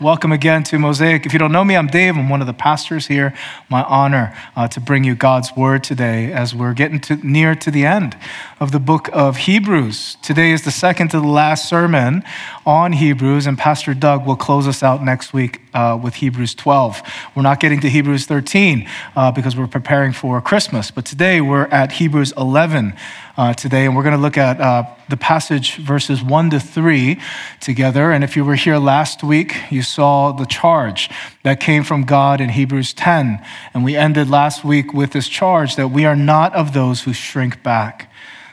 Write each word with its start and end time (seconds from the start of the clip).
Welcome 0.00 0.32
again 0.32 0.64
to 0.64 0.78
Mosaic. 0.80 1.24
If 1.24 1.32
you 1.32 1.38
don't 1.38 1.52
know 1.52 1.62
me, 1.62 1.76
I'm 1.76 1.86
Dave. 1.86 2.16
I'm 2.16 2.28
one 2.28 2.40
of 2.40 2.48
the 2.48 2.52
pastors 2.52 3.06
here. 3.06 3.32
My 3.68 3.84
honor 3.84 4.36
uh, 4.56 4.66
to 4.66 4.80
bring 4.80 5.04
you 5.04 5.14
God's 5.14 5.54
word 5.56 5.84
today 5.84 6.32
as 6.32 6.52
we're 6.52 6.74
getting 6.74 6.98
to, 7.02 7.14
near 7.24 7.54
to 7.54 7.70
the 7.70 7.86
end 7.86 8.16
of 8.58 8.72
the 8.72 8.80
book 8.80 9.08
of 9.12 9.36
Hebrews. 9.36 10.16
Today 10.20 10.50
is 10.50 10.64
the 10.64 10.72
second 10.72 11.10
to 11.12 11.20
the 11.20 11.28
last 11.28 11.68
sermon 11.68 12.24
on 12.66 12.94
Hebrews, 12.94 13.46
and 13.46 13.56
Pastor 13.56 13.94
Doug 13.94 14.26
will 14.26 14.34
close 14.34 14.66
us 14.66 14.82
out 14.82 15.04
next 15.04 15.32
week 15.32 15.60
uh, 15.74 15.96
with 16.02 16.16
Hebrews 16.16 16.56
12. 16.56 17.00
We're 17.36 17.42
not 17.42 17.60
getting 17.60 17.78
to 17.82 17.88
Hebrews 17.88 18.26
13 18.26 18.88
uh, 19.14 19.30
because 19.30 19.54
we're 19.54 19.68
preparing 19.68 20.10
for 20.10 20.40
Christmas, 20.40 20.90
but 20.90 21.04
today 21.04 21.40
we're 21.40 21.66
at 21.66 21.92
Hebrews 21.92 22.32
11 22.36 22.94
uh, 23.36 23.52
today, 23.54 23.86
and 23.86 23.96
we're 23.96 24.02
going 24.02 24.14
to 24.14 24.20
look 24.20 24.36
at 24.36 24.60
uh, 24.60 24.84
the 25.08 25.16
passage 25.16 25.76
verses 25.76 26.22
1 26.22 26.50
to 26.50 26.60
3 26.60 27.20
together. 27.60 28.12
And 28.12 28.22
if 28.22 28.36
you 28.36 28.44
were 28.44 28.54
here 28.54 28.78
last 28.78 29.24
week, 29.24 29.56
you 29.70 29.82
saw 29.82 30.32
the 30.32 30.46
charge 30.46 31.10
that 31.42 31.60
came 31.60 31.82
from 31.82 32.04
God 32.04 32.40
in 32.40 32.50
Hebrews 32.50 32.94
10. 32.94 33.44
And 33.72 33.84
we 33.84 33.96
ended 33.96 34.30
last 34.30 34.64
week 34.64 34.92
with 34.92 35.12
this 35.12 35.28
charge 35.28 35.76
that 35.76 35.88
we 35.88 36.04
are 36.04 36.16
not 36.16 36.54
of 36.54 36.74
those 36.74 37.02
who 37.02 37.12
shrink 37.12 37.62
back. 37.62 38.10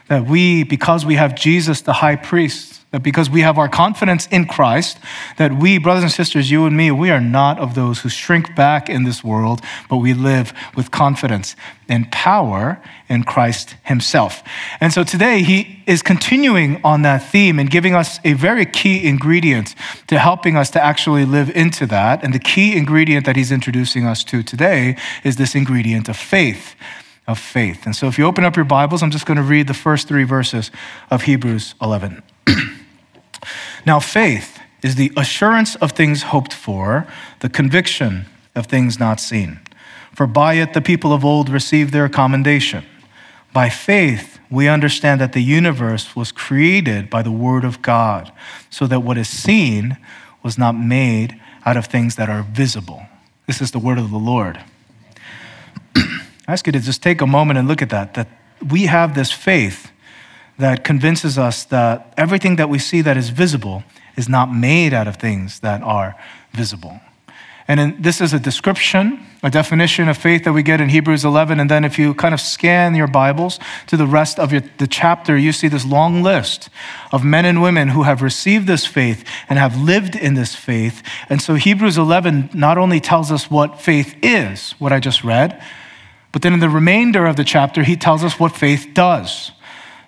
That 0.08 0.26
we, 0.26 0.64
because 0.64 1.06
we 1.06 1.16
have 1.16 1.36
Jesus, 1.36 1.82
the 1.82 1.94
high 1.94 2.16
priest, 2.16 2.71
that 2.92 3.02
because 3.04 3.30
we 3.30 3.40
have 3.42 3.58
our 3.58 3.70
confidence 3.70 4.28
in 4.28 4.46
Christ, 4.46 4.98
that 5.38 5.58
we, 5.58 5.78
brothers 5.78 6.04
and 6.04 6.12
sisters, 6.12 6.52
you 6.52 6.66
and 6.66 6.76
me, 6.76 6.92
we 6.92 7.10
are 7.10 7.22
not 7.22 7.58
of 7.58 7.74
those 7.74 8.02
who 8.02 8.10
shrink 8.10 8.54
back 8.54 8.90
in 8.90 9.06
this 9.06 9.24
world, 9.24 9.62
but 9.90 9.98
we 9.98 10.14
live 10.14 10.54
with 10.76 10.92
confidence 10.92 11.56
and 11.88 12.12
power 12.12 12.82
in 13.08 13.24
Christ 13.24 13.76
Himself. 13.84 14.44
And 14.82 14.92
so 14.92 15.06
today 15.06 15.42
he 15.42 15.84
is 15.88 16.02
continuing 16.02 16.82
on 16.84 17.02
that 17.04 17.20
theme 17.20 17.60
and 17.60 17.70
giving 17.72 17.96
us 17.96 18.20
a 18.26 18.34
very 18.34 18.66
key 18.66 19.08
ingredient 19.08 19.74
to 20.08 20.20
helping 20.20 20.58
us 20.58 20.70
to 20.72 20.84
actually 20.84 21.24
live 21.24 21.50
into 21.56 21.86
that. 21.88 22.22
And 22.24 22.34
the 22.34 22.40
key 22.40 22.76
ingredient 22.76 23.26
that 23.26 23.38
he's 23.38 23.54
introducing 23.54 24.06
us 24.06 24.22
to 24.26 24.44
today 24.44 24.98
is 25.24 25.38
this 25.38 25.56
ingredient 25.56 26.10
of 26.10 26.18
faith 26.18 26.76
of 27.28 27.38
faith. 27.38 27.86
And 27.86 27.96
so 27.96 28.08
if 28.08 28.18
you 28.18 28.26
open 28.26 28.44
up 28.44 28.56
your 28.56 28.66
Bibles, 28.66 29.04
I'm 29.04 29.12
just 29.12 29.28
going 29.28 29.38
to 29.38 29.44
read 29.44 29.68
the 29.68 29.76
first 29.76 30.08
three 30.08 30.24
verses 30.24 30.72
of 31.10 31.22
Hebrews 31.22 31.76
11. 31.80 32.24
Now, 33.86 34.00
faith 34.00 34.60
is 34.82 34.96
the 34.96 35.12
assurance 35.16 35.76
of 35.76 35.92
things 35.92 36.24
hoped 36.24 36.54
for, 36.54 37.08
the 37.40 37.50
conviction 37.50 38.26
of 38.56 38.68
things 38.68 39.00
not 39.00 39.20
seen. 39.20 39.60
For 40.16 40.28
by 40.28 40.56
it 40.56 40.74
the 40.74 40.82
people 40.82 41.14
of 41.14 41.24
old 41.24 41.50
received 41.50 41.94
their 41.94 42.10
commendation. 42.10 42.86
By 43.54 43.70
faith, 43.70 44.40
we 44.50 44.68
understand 44.68 45.22
that 45.22 45.34
the 45.34 45.42
universe 45.42 46.16
was 46.16 46.32
created 46.32 47.10
by 47.10 47.22
the 47.22 47.32
Word 47.32 47.64
of 47.64 47.82
God, 47.82 48.32
so 48.70 48.88
that 48.88 49.02
what 49.02 49.18
is 49.18 49.28
seen 49.28 49.98
was 50.44 50.58
not 50.58 50.74
made 50.74 51.40
out 51.66 51.78
of 51.78 51.86
things 51.86 52.16
that 52.16 52.30
are 52.30 52.44
visible. 52.44 53.06
This 53.48 53.62
is 53.62 53.72
the 53.72 53.80
Word 53.80 53.98
of 53.98 54.10
the 54.12 54.18
Lord. 54.18 54.60
I 55.96 56.22
ask 56.48 56.66
you 56.66 56.74
to 56.74 56.80
just 56.80 57.04
take 57.04 57.22
a 57.22 57.28
moment 57.28 57.60
and 57.60 57.68
look 57.68 57.82
at 57.82 57.90
that, 57.90 58.14
that 58.16 58.28
we 58.70 58.86
have 58.86 59.16
this 59.16 59.32
faith 59.32 59.91
that 60.62 60.84
convinces 60.84 61.38
us 61.38 61.64
that 61.66 62.14
everything 62.18 62.56
that 62.56 62.70
we 62.70 62.80
see 62.80 63.02
that 63.02 63.18
is 63.18 63.30
visible 63.30 63.84
is 64.16 64.30
not 64.30 64.54
made 64.54 64.94
out 64.94 65.08
of 65.08 65.18
things 65.18 65.60
that 65.60 65.82
are 65.82 66.16
visible. 66.54 67.00
And 67.68 67.80
in, 67.80 68.02
this 68.02 68.22
is 68.22 68.34
a 68.34 68.40
description, 68.40 69.26
a 69.42 69.50
definition 69.50 70.10
of 70.10 70.18
faith 70.18 70.44
that 70.44 70.54
we 70.54 70.62
get 70.62 70.82
in 70.82 70.90
Hebrews 70.90 71.26
11. 71.26 71.60
And 71.60 71.70
then 71.70 71.84
if 71.84 71.98
you 71.98 72.14
kind 72.14 72.34
of 72.34 72.40
scan 72.40 72.96
your 72.96 73.08
Bibles 73.08 73.60
to 73.88 73.98
the 73.98 74.06
rest 74.06 74.40
of 74.40 74.52
your, 74.52 74.62
the 74.78 74.88
chapter, 74.88 75.38
you 75.38 75.52
see 75.52 75.68
this 75.68 75.86
long 75.86 76.22
list 76.22 76.70
of 77.12 77.24
men 77.24 77.46
and 77.46 77.62
women 77.62 77.90
who 77.90 78.04
have 78.04 78.22
received 78.22 78.68
this 78.68 78.86
faith 78.86 79.24
and 79.50 79.58
have 79.58 79.78
lived 79.78 80.16
in 80.16 80.34
this 80.34 80.56
faith. 80.56 81.02
And 81.30 81.42
so 81.42 81.56
Hebrews 81.56 81.98
11 81.98 82.50
not 82.54 82.78
only 82.78 83.00
tells 83.00 83.32
us 83.32 83.50
what 83.50 83.82
faith 83.82 84.16
is, 84.22 84.72
what 84.74 84.92
I 84.92 85.00
just 85.00 85.24
read, 85.24 85.64
but 86.32 86.42
then 86.42 86.54
in 86.54 86.60
the 86.60 86.70
remainder 86.70 87.26
of 87.26 87.36
the 87.36 87.44
chapter, 87.44 87.84
he 87.84 87.96
tells 87.96 88.24
us 88.24 88.40
what 88.40 88.56
faith 88.56 88.90
does. 88.94 89.52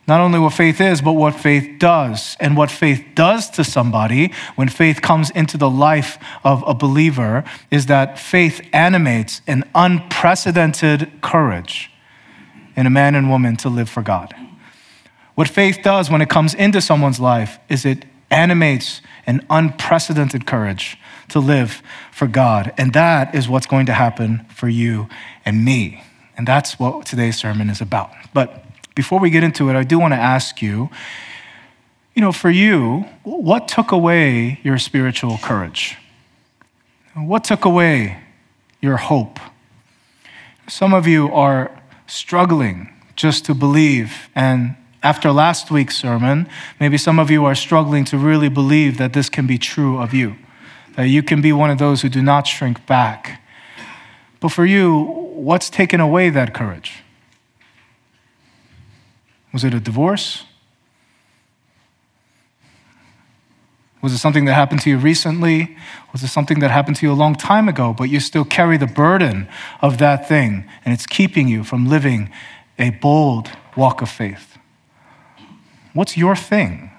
Not 0.05 0.19
only 0.19 0.37
what 0.37 0.53
faith 0.53 0.81
is, 0.81 1.01
but 1.01 1.13
what 1.13 1.33
faith 1.33 1.79
does. 1.79 2.35
And 2.39 2.57
what 2.57 2.69
faith 2.69 3.05
does 3.15 3.49
to 3.51 3.63
somebody 3.63 4.33
when 4.55 4.67
faith 4.67 5.01
comes 5.01 5.29
into 5.29 5.57
the 5.57 5.69
life 5.69 6.17
of 6.43 6.63
a 6.67 6.73
believer 6.73 7.43
is 7.71 7.85
that 7.85 8.19
faith 8.19 8.61
animates 8.73 9.41
an 9.47 9.63
unprecedented 9.73 11.21
courage 11.21 11.89
in 12.75 12.85
a 12.85 12.89
man 12.89 13.15
and 13.15 13.29
woman 13.29 13.55
to 13.57 13.69
live 13.69 13.89
for 13.89 14.01
God. 14.01 14.35
What 15.35 15.47
faith 15.47 15.79
does 15.83 16.11
when 16.11 16.21
it 16.21 16.29
comes 16.29 16.53
into 16.53 16.81
someone's 16.81 17.19
life 17.19 17.59
is 17.69 17.85
it 17.85 18.05
animates 18.29 19.01
an 19.25 19.45
unprecedented 19.49 20.45
courage 20.45 20.97
to 21.29 21.39
live 21.39 21.81
for 22.11 22.27
God. 22.27 22.73
And 22.77 22.93
that 22.93 23.33
is 23.33 23.47
what's 23.47 23.67
going 23.67 23.85
to 23.85 23.93
happen 23.93 24.45
for 24.49 24.67
you 24.67 25.07
and 25.45 25.63
me. 25.63 26.03
And 26.35 26.47
that's 26.47 26.77
what 26.77 27.05
today's 27.05 27.37
sermon 27.37 27.69
is 27.69 27.79
about. 27.79 28.11
But 28.33 28.62
before 28.95 29.19
we 29.19 29.29
get 29.29 29.43
into 29.43 29.69
it, 29.69 29.75
I 29.75 29.83
do 29.83 29.99
want 29.99 30.13
to 30.13 30.19
ask 30.19 30.61
you 30.61 30.89
you 32.15 32.21
know, 32.21 32.31
for 32.31 32.49
you, 32.49 33.05
what 33.23 33.67
took 33.67 33.91
away 33.91 34.59
your 34.63 34.77
spiritual 34.77 35.39
courage? 35.39 35.97
What 37.15 37.43
took 37.43 37.65
away 37.65 38.19
your 38.81 38.97
hope? 38.97 39.39
Some 40.67 40.93
of 40.93 41.07
you 41.07 41.31
are 41.31 41.71
struggling 42.05 42.89
just 43.15 43.45
to 43.45 43.55
believe. 43.55 44.29
And 44.35 44.75
after 45.01 45.31
last 45.31 45.71
week's 45.71 45.97
sermon, 45.97 46.47
maybe 46.79 46.97
some 46.97 47.19
of 47.19 47.31
you 47.31 47.45
are 47.45 47.55
struggling 47.55 48.05
to 48.05 48.17
really 48.17 48.49
believe 48.49 48.97
that 48.97 49.13
this 49.13 49.29
can 49.29 49.47
be 49.47 49.57
true 49.57 49.99
of 49.99 50.13
you, 50.13 50.35
that 50.95 51.07
you 51.07 51.23
can 51.23 51.41
be 51.41 51.51
one 51.51 51.71
of 51.71 51.79
those 51.79 52.03
who 52.03 52.09
do 52.09 52.21
not 52.21 52.45
shrink 52.45 52.85
back. 52.85 53.41
But 54.39 54.49
for 54.49 54.65
you, 54.65 55.03
what's 55.33 55.69
taken 55.69 55.99
away 55.99 56.29
that 56.29 56.53
courage? 56.53 57.02
Was 59.53 59.63
it 59.63 59.73
a 59.73 59.79
divorce? 59.79 60.43
Was 64.01 64.11
it 64.11 64.17
something 64.17 64.43
that 64.45 64.53
happened 64.53 64.81
to 64.81 64.89
you 64.89 64.97
recently? 64.97 65.77
Was 66.11 66.23
it 66.23 66.27
something 66.27 66.59
that 66.59 66.71
happened 66.71 66.97
to 66.97 67.05
you 67.05 67.13
a 67.13 67.15
long 67.15 67.35
time 67.35 67.69
ago, 67.69 67.93
but 67.97 68.05
you 68.05 68.19
still 68.19 68.43
carry 68.43 68.75
the 68.75 68.87
burden 68.87 69.47
of 69.81 69.99
that 69.99 70.27
thing 70.27 70.65
and 70.83 70.93
it's 70.93 71.05
keeping 71.05 71.47
you 71.47 71.63
from 71.63 71.87
living 71.87 72.29
a 72.77 72.89
bold 72.89 73.49
walk 73.77 74.01
of 74.01 74.09
faith? 74.09 74.57
What's 75.93 76.17
your 76.17 76.35
thing? 76.35 76.91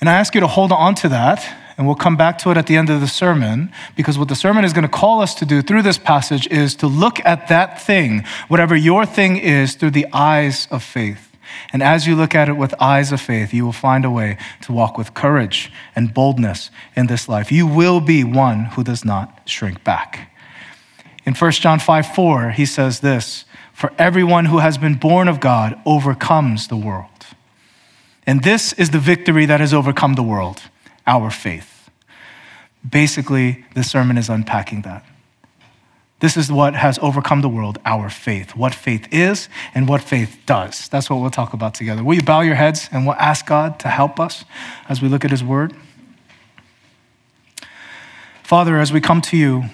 And 0.00 0.08
I 0.08 0.14
ask 0.14 0.34
you 0.34 0.40
to 0.40 0.46
hold 0.46 0.70
on 0.70 0.94
to 0.96 1.08
that 1.08 1.61
and 1.82 1.88
we'll 1.88 1.96
come 1.96 2.16
back 2.16 2.38
to 2.38 2.52
it 2.52 2.56
at 2.56 2.68
the 2.68 2.76
end 2.76 2.90
of 2.90 3.00
the 3.00 3.08
sermon, 3.08 3.72
because 3.96 4.16
what 4.16 4.28
the 4.28 4.36
sermon 4.36 4.64
is 4.64 4.72
going 4.72 4.84
to 4.84 4.88
call 4.88 5.20
us 5.20 5.34
to 5.34 5.44
do 5.44 5.62
through 5.62 5.82
this 5.82 5.98
passage 5.98 6.46
is 6.46 6.76
to 6.76 6.86
look 6.86 7.18
at 7.24 7.48
that 7.48 7.82
thing, 7.82 8.22
whatever 8.46 8.76
your 8.76 9.04
thing 9.04 9.36
is, 9.36 9.74
through 9.74 9.90
the 9.90 10.06
eyes 10.12 10.68
of 10.70 10.80
faith. 10.80 11.36
And 11.72 11.82
as 11.82 12.06
you 12.06 12.14
look 12.14 12.36
at 12.36 12.48
it 12.48 12.52
with 12.52 12.72
eyes 12.80 13.10
of 13.10 13.20
faith, 13.20 13.52
you 13.52 13.64
will 13.64 13.72
find 13.72 14.04
a 14.04 14.12
way 14.12 14.38
to 14.60 14.72
walk 14.72 14.96
with 14.96 15.12
courage 15.12 15.72
and 15.96 16.14
boldness 16.14 16.70
in 16.94 17.08
this 17.08 17.28
life. 17.28 17.50
You 17.50 17.66
will 17.66 17.98
be 17.98 18.22
one 18.22 18.66
who 18.66 18.84
does 18.84 19.04
not 19.04 19.40
shrink 19.46 19.82
back. 19.82 20.32
In 21.26 21.34
1 21.34 21.50
John 21.50 21.80
5 21.80 22.06
4, 22.14 22.50
he 22.50 22.64
says 22.64 23.00
this 23.00 23.44
For 23.72 23.92
everyone 23.98 24.44
who 24.44 24.58
has 24.58 24.78
been 24.78 24.94
born 24.94 25.26
of 25.26 25.40
God 25.40 25.76
overcomes 25.84 26.68
the 26.68 26.76
world. 26.76 27.08
And 28.24 28.44
this 28.44 28.72
is 28.74 28.90
the 28.90 29.00
victory 29.00 29.46
that 29.46 29.58
has 29.58 29.74
overcome 29.74 30.14
the 30.14 30.22
world 30.22 30.62
our 31.08 31.28
faith. 31.28 31.71
Basically, 32.88 33.64
the 33.74 33.84
sermon 33.84 34.18
is 34.18 34.28
unpacking 34.28 34.82
that. 34.82 35.04
This 36.22 36.36
is 36.36 36.52
what 36.52 36.76
has 36.76 37.00
overcome 37.00 37.40
the 37.40 37.48
world, 37.48 37.78
our 37.84 38.08
faith. 38.08 38.54
What 38.54 38.74
faith 38.74 39.08
is 39.10 39.48
and 39.74 39.88
what 39.88 40.00
faith 40.00 40.38
does. 40.46 40.88
That's 40.88 41.10
what 41.10 41.16
we'll 41.20 41.30
talk 41.30 41.52
about 41.52 41.74
together. 41.74 42.04
Will 42.04 42.14
you 42.14 42.22
bow 42.22 42.42
your 42.42 42.54
heads 42.54 42.88
and 42.92 43.04
we'll 43.04 43.16
ask 43.16 43.44
God 43.44 43.80
to 43.80 43.88
help 43.88 44.20
us 44.20 44.44
as 44.88 45.02
we 45.02 45.08
look 45.08 45.24
at 45.24 45.32
His 45.32 45.42
Word? 45.42 45.74
Father, 48.44 48.78
as 48.78 48.92
we 48.92 49.00
come 49.00 49.20
to 49.22 49.36
you, 49.36 49.64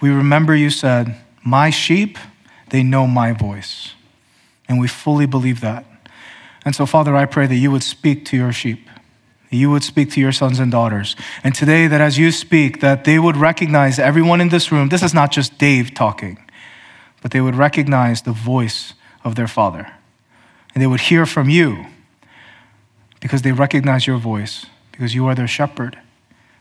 we 0.00 0.08
remember 0.08 0.56
you 0.56 0.70
said, 0.70 1.14
My 1.44 1.68
sheep, 1.68 2.16
they 2.70 2.82
know 2.82 3.06
my 3.06 3.32
voice. 3.32 3.92
And 4.66 4.80
we 4.80 4.88
fully 4.88 5.26
believe 5.26 5.60
that. 5.60 5.84
And 6.64 6.74
so, 6.74 6.86
Father, 6.86 7.16
I 7.16 7.26
pray 7.26 7.46
that 7.46 7.56
you 7.56 7.70
would 7.70 7.82
speak 7.82 8.24
to 8.26 8.36
your 8.36 8.52
sheep 8.52 8.88
you 9.50 9.70
would 9.70 9.82
speak 9.82 10.10
to 10.12 10.20
your 10.20 10.32
sons 10.32 10.58
and 10.58 10.70
daughters. 10.70 11.16
And 11.42 11.54
today, 11.54 11.86
that 11.86 12.00
as 12.00 12.18
you 12.18 12.30
speak, 12.30 12.80
that 12.80 13.04
they 13.04 13.18
would 13.18 13.36
recognize 13.36 13.98
everyone 13.98 14.40
in 14.40 14.50
this 14.50 14.70
room, 14.70 14.88
this 14.88 15.02
is 15.02 15.14
not 15.14 15.32
just 15.32 15.58
Dave 15.58 15.94
talking, 15.94 16.38
but 17.22 17.30
they 17.30 17.40
would 17.40 17.54
recognize 17.54 18.22
the 18.22 18.32
voice 18.32 18.94
of 19.24 19.34
their 19.34 19.48
father. 19.48 19.90
And 20.74 20.82
they 20.82 20.86
would 20.86 21.00
hear 21.00 21.26
from 21.26 21.48
you 21.48 21.86
because 23.20 23.42
they 23.42 23.52
recognize 23.52 24.06
your 24.06 24.18
voice, 24.18 24.66
because 24.92 25.14
you 25.14 25.26
are 25.26 25.34
their 25.34 25.48
shepherd. 25.48 25.98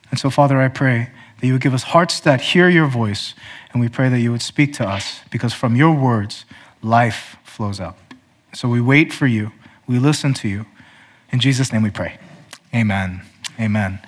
And 0.09 0.19
so, 0.19 0.29
Father, 0.29 0.59
I 0.59 0.69
pray 0.69 1.09
that 1.39 1.45
you 1.45 1.53
would 1.53 1.61
give 1.61 1.73
us 1.73 1.83
hearts 1.83 2.19
that 2.21 2.41
hear 2.41 2.69
your 2.69 2.87
voice, 2.87 3.35
and 3.71 3.81
we 3.81 3.89
pray 3.89 4.09
that 4.09 4.19
you 4.19 4.31
would 4.31 4.41
speak 4.41 4.73
to 4.73 4.87
us, 4.87 5.21
because 5.29 5.53
from 5.53 5.75
your 5.75 5.93
words, 5.93 6.45
life 6.81 7.37
flows 7.43 7.79
out. 7.79 7.97
So 8.53 8.67
we 8.67 8.81
wait 8.81 9.13
for 9.13 9.27
you, 9.27 9.51
we 9.85 9.99
listen 9.99 10.33
to 10.35 10.47
you. 10.47 10.65
In 11.31 11.39
Jesus' 11.39 11.71
name 11.71 11.83
we 11.83 11.91
pray. 11.91 12.17
Amen. 12.73 13.21
Amen. 13.59 13.99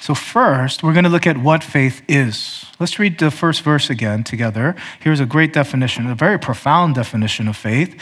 So, 0.00 0.14
first, 0.14 0.82
we're 0.82 0.94
going 0.94 1.04
to 1.04 1.10
look 1.10 1.26
at 1.26 1.36
what 1.36 1.62
faith 1.62 2.02
is. 2.08 2.64
Let's 2.80 2.98
read 2.98 3.18
the 3.18 3.30
first 3.30 3.62
verse 3.62 3.90
again 3.90 4.24
together. 4.24 4.74
Here's 5.00 5.20
a 5.20 5.26
great 5.26 5.52
definition, 5.52 6.06
a 6.06 6.14
very 6.14 6.38
profound 6.38 6.94
definition 6.94 7.46
of 7.46 7.56
faith. 7.56 8.00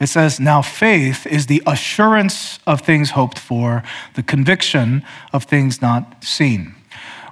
It 0.00 0.06
says, 0.08 0.38
Now 0.38 0.62
faith 0.62 1.26
is 1.26 1.46
the 1.46 1.62
assurance 1.66 2.60
of 2.66 2.82
things 2.82 3.10
hoped 3.10 3.38
for, 3.38 3.82
the 4.14 4.22
conviction 4.22 5.04
of 5.32 5.44
things 5.44 5.82
not 5.82 6.22
seen. 6.22 6.74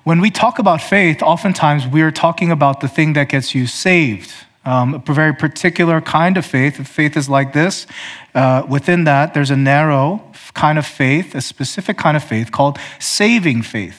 When 0.04 0.20
we 0.20 0.30
talk 0.30 0.58
about 0.58 0.80
faith, 0.80 1.22
oftentimes 1.22 1.86
we 1.86 2.02
are 2.02 2.10
talking 2.10 2.50
about 2.50 2.80
the 2.80 2.88
thing 2.88 3.12
that 3.12 3.28
gets 3.28 3.54
you 3.54 3.68
saved. 3.68 4.32
Um, 4.64 4.94
a 4.94 5.12
very 5.12 5.34
particular 5.34 6.00
kind 6.00 6.36
of 6.36 6.46
faith. 6.46 6.86
Faith 6.86 7.16
is 7.16 7.28
like 7.28 7.52
this, 7.52 7.86
uh, 8.34 8.64
within 8.68 9.04
that, 9.04 9.34
there's 9.34 9.50
a 9.50 9.56
narrow 9.56 10.18
kind 10.54 10.78
of 10.78 10.86
faith, 10.86 11.34
a 11.34 11.40
specific 11.40 11.96
kind 11.96 12.16
of 12.16 12.24
faith 12.24 12.52
called 12.52 12.78
saving 12.98 13.62
faith. 13.62 13.98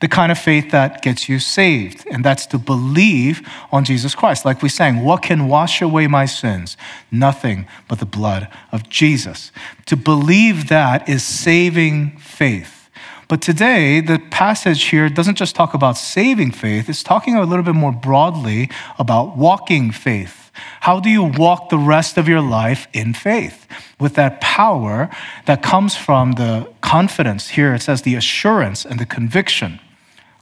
The 0.00 0.08
kind 0.08 0.30
of 0.30 0.38
faith 0.38 0.70
that 0.70 1.02
gets 1.02 1.28
you 1.28 1.40
saved, 1.40 2.06
and 2.08 2.24
that's 2.24 2.46
to 2.46 2.58
believe 2.58 3.42
on 3.72 3.84
Jesus 3.84 4.14
Christ. 4.14 4.44
Like 4.44 4.62
we 4.62 4.68
sang, 4.68 5.02
What 5.02 5.22
can 5.22 5.48
wash 5.48 5.82
away 5.82 6.06
my 6.06 6.24
sins? 6.24 6.76
Nothing 7.10 7.66
but 7.88 7.98
the 7.98 8.06
blood 8.06 8.46
of 8.70 8.88
Jesus. 8.88 9.50
To 9.86 9.96
believe 9.96 10.68
that 10.68 11.08
is 11.08 11.24
saving 11.24 12.16
faith. 12.18 12.78
But 13.26 13.42
today, 13.42 14.00
the 14.00 14.18
passage 14.30 14.84
here 14.84 15.08
doesn't 15.10 15.36
just 15.36 15.54
talk 15.54 15.74
about 15.74 15.98
saving 15.98 16.52
faith, 16.52 16.88
it's 16.88 17.02
talking 17.02 17.34
a 17.34 17.44
little 17.44 17.64
bit 17.64 17.74
more 17.74 17.92
broadly 17.92 18.70
about 18.98 19.36
walking 19.36 19.90
faith. 19.90 20.47
How 20.80 21.00
do 21.00 21.10
you 21.10 21.24
walk 21.24 21.68
the 21.68 21.78
rest 21.78 22.18
of 22.18 22.28
your 22.28 22.40
life 22.40 22.88
in 22.92 23.14
faith 23.14 23.66
with 23.98 24.14
that 24.14 24.40
power 24.40 25.10
that 25.46 25.62
comes 25.62 25.96
from 25.96 26.32
the 26.32 26.70
confidence? 26.80 27.48
Here 27.48 27.74
it 27.74 27.82
says 27.82 28.02
the 28.02 28.14
assurance 28.14 28.84
and 28.84 28.98
the 28.98 29.06
conviction 29.06 29.80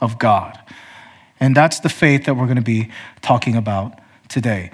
of 0.01 0.19
God. 0.19 0.59
And 1.41 1.55
that's 1.55 1.81
the 1.81 1.89
faith 1.89 2.25
that 2.25 2.35
we're 2.35 2.47
going 2.47 2.57
to 2.57 2.63
be 2.63 2.91
talking 3.21 3.57
about 3.57 3.99
today. 4.29 4.71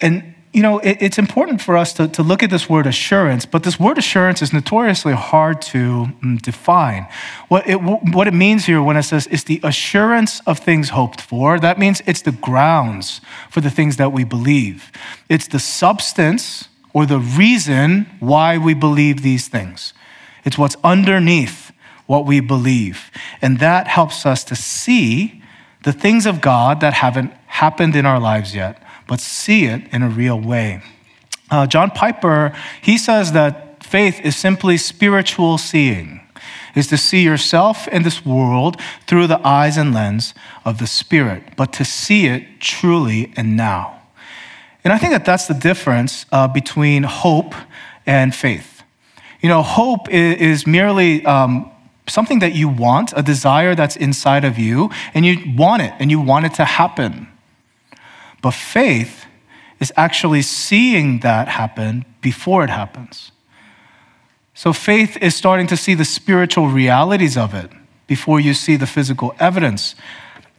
And 0.00 0.34
you 0.52 0.60
know, 0.60 0.78
it, 0.80 0.98
it's 1.00 1.18
important 1.18 1.62
for 1.62 1.76
us 1.76 1.94
to, 1.94 2.08
to 2.08 2.22
look 2.22 2.42
at 2.42 2.50
this 2.50 2.68
word 2.68 2.86
assurance, 2.86 3.46
but 3.46 3.62
this 3.62 3.80
word 3.80 3.96
assurance 3.96 4.42
is 4.42 4.52
notoriously 4.52 5.14
hard 5.14 5.62
to 5.62 6.08
um, 6.22 6.38
define. 6.42 7.06
What 7.48 7.66
it, 7.66 7.76
what 7.76 8.28
it 8.28 8.34
means 8.34 8.66
here 8.66 8.82
when 8.82 8.96
it 8.96 9.04
says 9.04 9.26
it's 9.30 9.44
the 9.44 9.60
assurance 9.62 10.40
of 10.46 10.58
things 10.58 10.90
hoped 10.90 11.20
for, 11.22 11.58
that 11.58 11.78
means 11.78 12.02
it's 12.06 12.22
the 12.22 12.32
grounds 12.32 13.22
for 13.50 13.62
the 13.62 13.70
things 13.70 13.96
that 13.96 14.12
we 14.12 14.24
believe. 14.24 14.92
It's 15.28 15.48
the 15.48 15.58
substance 15.58 16.68
or 16.92 17.06
the 17.06 17.18
reason 17.18 18.06
why 18.20 18.58
we 18.58 18.74
believe 18.74 19.22
these 19.22 19.48
things. 19.48 19.94
It's 20.44 20.58
what's 20.58 20.76
underneath 20.84 21.72
what 22.06 22.26
we 22.26 22.40
believe. 22.40 23.10
And 23.40 23.58
that 23.60 23.86
helps 23.86 24.26
us 24.26 24.44
to 24.44 24.54
see 24.54 25.42
the 25.84 25.92
things 25.92 26.26
of 26.26 26.42
God 26.42 26.80
that 26.80 26.92
haven't 26.92 27.32
happened 27.46 27.96
in 27.96 28.04
our 28.04 28.20
lives 28.20 28.54
yet 28.54 28.81
but 29.12 29.20
see 29.20 29.66
it 29.66 29.82
in 29.92 30.02
a 30.02 30.08
real 30.08 30.40
way. 30.40 30.80
Uh, 31.50 31.66
John 31.66 31.90
Piper, 31.90 32.56
he 32.80 32.96
says 32.96 33.32
that 33.32 33.84
faith 33.84 34.18
is 34.24 34.34
simply 34.34 34.78
spiritual 34.78 35.58
seeing, 35.58 36.22
is 36.74 36.86
to 36.86 36.96
see 36.96 37.22
yourself 37.22 37.86
in 37.88 38.04
this 38.04 38.24
world 38.24 38.80
through 39.06 39.26
the 39.26 39.46
eyes 39.46 39.76
and 39.76 39.92
lens 39.92 40.32
of 40.64 40.78
the 40.78 40.86
Spirit, 40.86 41.42
but 41.58 41.74
to 41.74 41.84
see 41.84 42.24
it 42.26 42.58
truly 42.58 43.34
and 43.36 43.54
now. 43.54 44.00
And 44.82 44.94
I 44.94 44.96
think 44.96 45.12
that 45.12 45.26
that's 45.26 45.46
the 45.46 45.52
difference 45.52 46.24
uh, 46.32 46.48
between 46.48 47.02
hope 47.02 47.54
and 48.06 48.34
faith. 48.34 48.82
You 49.42 49.50
know, 49.50 49.60
hope 49.60 50.08
is, 50.08 50.40
is 50.40 50.66
merely 50.66 51.22
um, 51.26 51.70
something 52.08 52.38
that 52.38 52.54
you 52.54 52.66
want, 52.66 53.12
a 53.14 53.22
desire 53.22 53.74
that's 53.74 53.96
inside 53.96 54.46
of 54.46 54.58
you, 54.58 54.88
and 55.12 55.26
you 55.26 55.36
want 55.54 55.82
it, 55.82 55.92
and 55.98 56.10
you 56.10 56.18
want 56.18 56.46
it 56.46 56.54
to 56.54 56.64
happen. 56.64 57.28
But 58.42 58.52
faith 58.52 59.24
is 59.80 59.92
actually 59.96 60.42
seeing 60.42 61.20
that 61.20 61.48
happen 61.48 62.04
before 62.20 62.62
it 62.62 62.70
happens. 62.70 63.32
So 64.54 64.72
faith 64.72 65.16
is 65.22 65.34
starting 65.34 65.66
to 65.68 65.76
see 65.76 65.94
the 65.94 66.04
spiritual 66.04 66.68
realities 66.68 67.36
of 67.36 67.54
it 67.54 67.70
before 68.06 68.38
you 68.38 68.52
see 68.52 68.76
the 68.76 68.86
physical 68.86 69.34
evidence 69.40 69.94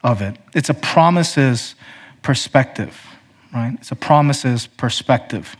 of 0.03 0.21
it. 0.21 0.37
It's 0.55 0.69
a 0.69 0.73
promises 0.73 1.75
perspective, 2.21 3.05
right? 3.53 3.75
It's 3.79 3.91
a 3.91 3.95
promises 3.95 4.67
perspective. 4.67 5.55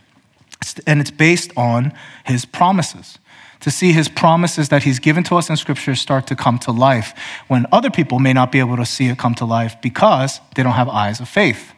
and 0.86 1.00
it's 1.00 1.10
based 1.10 1.52
on 1.56 1.92
his 2.24 2.44
promises. 2.44 3.18
To 3.60 3.70
see 3.70 3.92
his 3.92 4.08
promises 4.08 4.68
that 4.68 4.82
he's 4.82 4.98
given 4.98 5.24
to 5.24 5.36
us 5.36 5.48
in 5.48 5.56
scripture 5.56 5.94
start 5.94 6.26
to 6.26 6.36
come 6.36 6.58
to 6.60 6.70
life 6.70 7.14
when 7.48 7.66
other 7.72 7.90
people 7.90 8.18
may 8.18 8.32
not 8.32 8.50
be 8.52 8.58
able 8.58 8.76
to 8.76 8.84
see 8.84 9.08
it 9.08 9.18
come 9.18 9.34
to 9.36 9.44
life 9.44 9.76
because 9.80 10.40
they 10.54 10.62
don't 10.62 10.72
have 10.72 10.88
eyes 10.88 11.20
of 11.20 11.28
faith. 11.28 11.72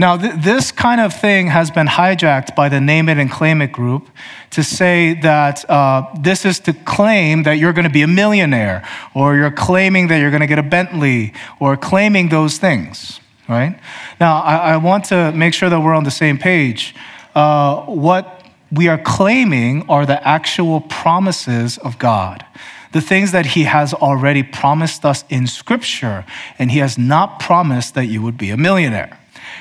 Now, 0.00 0.16
th- 0.16 0.36
this 0.36 0.72
kind 0.72 0.98
of 0.98 1.12
thing 1.12 1.48
has 1.48 1.70
been 1.70 1.86
hijacked 1.86 2.56
by 2.56 2.70
the 2.70 2.80
Name 2.80 3.10
It 3.10 3.18
and 3.18 3.30
Claim 3.30 3.60
It 3.60 3.70
group 3.70 4.08
to 4.48 4.62
say 4.64 5.12
that 5.20 5.68
uh, 5.68 6.08
this 6.18 6.46
is 6.46 6.58
to 6.60 6.72
claim 6.72 7.42
that 7.42 7.58
you're 7.58 7.74
going 7.74 7.84
to 7.84 7.92
be 7.92 8.00
a 8.00 8.06
millionaire, 8.06 8.82
or 9.14 9.36
you're 9.36 9.50
claiming 9.50 10.08
that 10.08 10.16
you're 10.16 10.30
going 10.30 10.40
to 10.40 10.46
get 10.46 10.58
a 10.58 10.62
Bentley, 10.62 11.34
or 11.60 11.76
claiming 11.76 12.30
those 12.30 12.56
things, 12.56 13.20
right? 13.46 13.78
Now, 14.18 14.40
I, 14.40 14.72
I 14.72 14.76
want 14.78 15.04
to 15.06 15.32
make 15.32 15.52
sure 15.52 15.68
that 15.68 15.80
we're 15.80 15.94
on 15.94 16.04
the 16.04 16.10
same 16.10 16.38
page. 16.38 16.94
Uh, 17.34 17.82
what 17.82 18.46
we 18.72 18.88
are 18.88 18.96
claiming 18.96 19.86
are 19.90 20.06
the 20.06 20.26
actual 20.26 20.80
promises 20.80 21.76
of 21.76 21.98
God 21.98 22.46
the 22.92 23.00
things 23.00 23.30
that 23.30 23.46
he 23.46 23.62
has 23.62 23.94
already 23.94 24.42
promised 24.42 25.04
us 25.04 25.24
in 25.28 25.46
Scripture, 25.46 26.24
and 26.58 26.72
he 26.72 26.80
has 26.80 26.98
not 26.98 27.38
promised 27.38 27.94
that 27.94 28.06
you 28.06 28.20
would 28.20 28.36
be 28.36 28.50
a 28.50 28.56
millionaire 28.56 29.19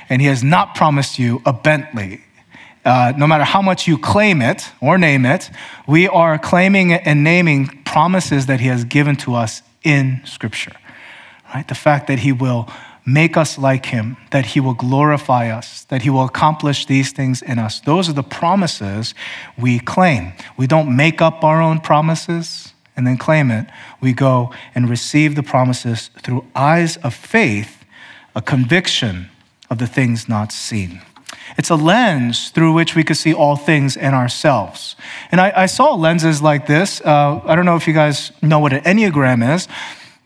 and 0.09 0.21
He 0.21 0.27
has 0.27 0.44
not 0.44 0.75
promised 0.75 1.19
you 1.19 1.41
a 1.45 1.53
Bentley. 1.53 2.21
Uh, 2.86 3.13
no 3.18 3.27
matter 3.27 3.44
how 3.44 3.62
much 3.62 3.88
you 3.88 3.97
claim 3.97 4.41
it 4.41 4.71
or 4.81 4.97
name 4.97 5.25
it, 5.25 5.50
we 5.88 6.07
are 6.07 6.39
claiming 6.39 6.94
and 6.94 7.24
naming 7.24 7.68
promises 7.83 8.45
that 8.45 8.59
He 8.59 8.68
has 8.68 8.83
given 8.83 9.15
to 9.18 9.36
us 9.36 9.62
in 9.83 10.21
Scripture. 10.25 10.75
Right? 11.53 11.68
The 11.68 11.75
fact 11.75 12.07
that 12.07 12.19
He 12.19 12.31
will 12.31 12.69
make 13.06 13.36
us 13.36 13.57
like 13.57 13.88
Him, 13.88 14.18
that 14.31 14.45
He 14.45 14.59
will 14.59 14.74
glorify 14.74 15.50
us, 15.50 15.83
that 15.86 16.03
He 16.03 16.09
will 16.09 16.24
accomplish 16.24 16.85
these 16.85 17.12
things 17.12 17.42
in 17.42 17.59
us. 17.59 17.80
Those 17.81 18.07
are 18.07 18.13
the 18.13 18.24
promises 18.24 19.13
we 19.57 19.80
claim. 19.80 20.33
We 20.57 20.68
don't 20.68 20.95
make 20.95 21.21
up 21.21 21.44
our 21.44 21.62
own 21.62 21.80
promises 21.80 22.74
and 22.95 23.07
then 23.07 23.18
claim 23.18 23.51
it. 23.51 23.68
We 24.01 24.13
go 24.13 24.53
and 24.75 24.89
receive 24.89 25.35
the 25.35 25.44
promises 25.44 26.09
through 26.21 26.45
eyes 26.56 26.97
of 26.97 27.13
faith, 27.13 27.85
a 28.35 28.42
conviction 28.42 29.30
of 29.69 29.78
the 29.78 29.88
things 29.88 30.28
not 30.28 30.52
seen. 30.52 31.02
It's 31.57 31.69
a 31.69 31.76
lens 31.76 32.49
through 32.49 32.73
which 32.73 32.95
we 32.95 33.04
could 33.04 33.18
see 33.18 33.33
all 33.33 33.56
things 33.56 33.95
in 33.95 34.14
ourselves. 34.14 34.95
And 35.31 35.42
I, 35.42 35.52
I 35.56 35.66
saw 35.66 35.94
lenses 35.94 36.42
like 36.42 36.68
this. 36.68 37.02
Uh, 37.02 37.42
I 37.45 37.56
don't 37.56 37.66
know 37.66 37.76
if 37.76 37.88
you 37.88 37.94
guys 37.94 38.31
know 38.42 38.59
what 38.59 38.73
an 38.73 38.81
Enneagram 38.83 39.56
is, 39.56 39.68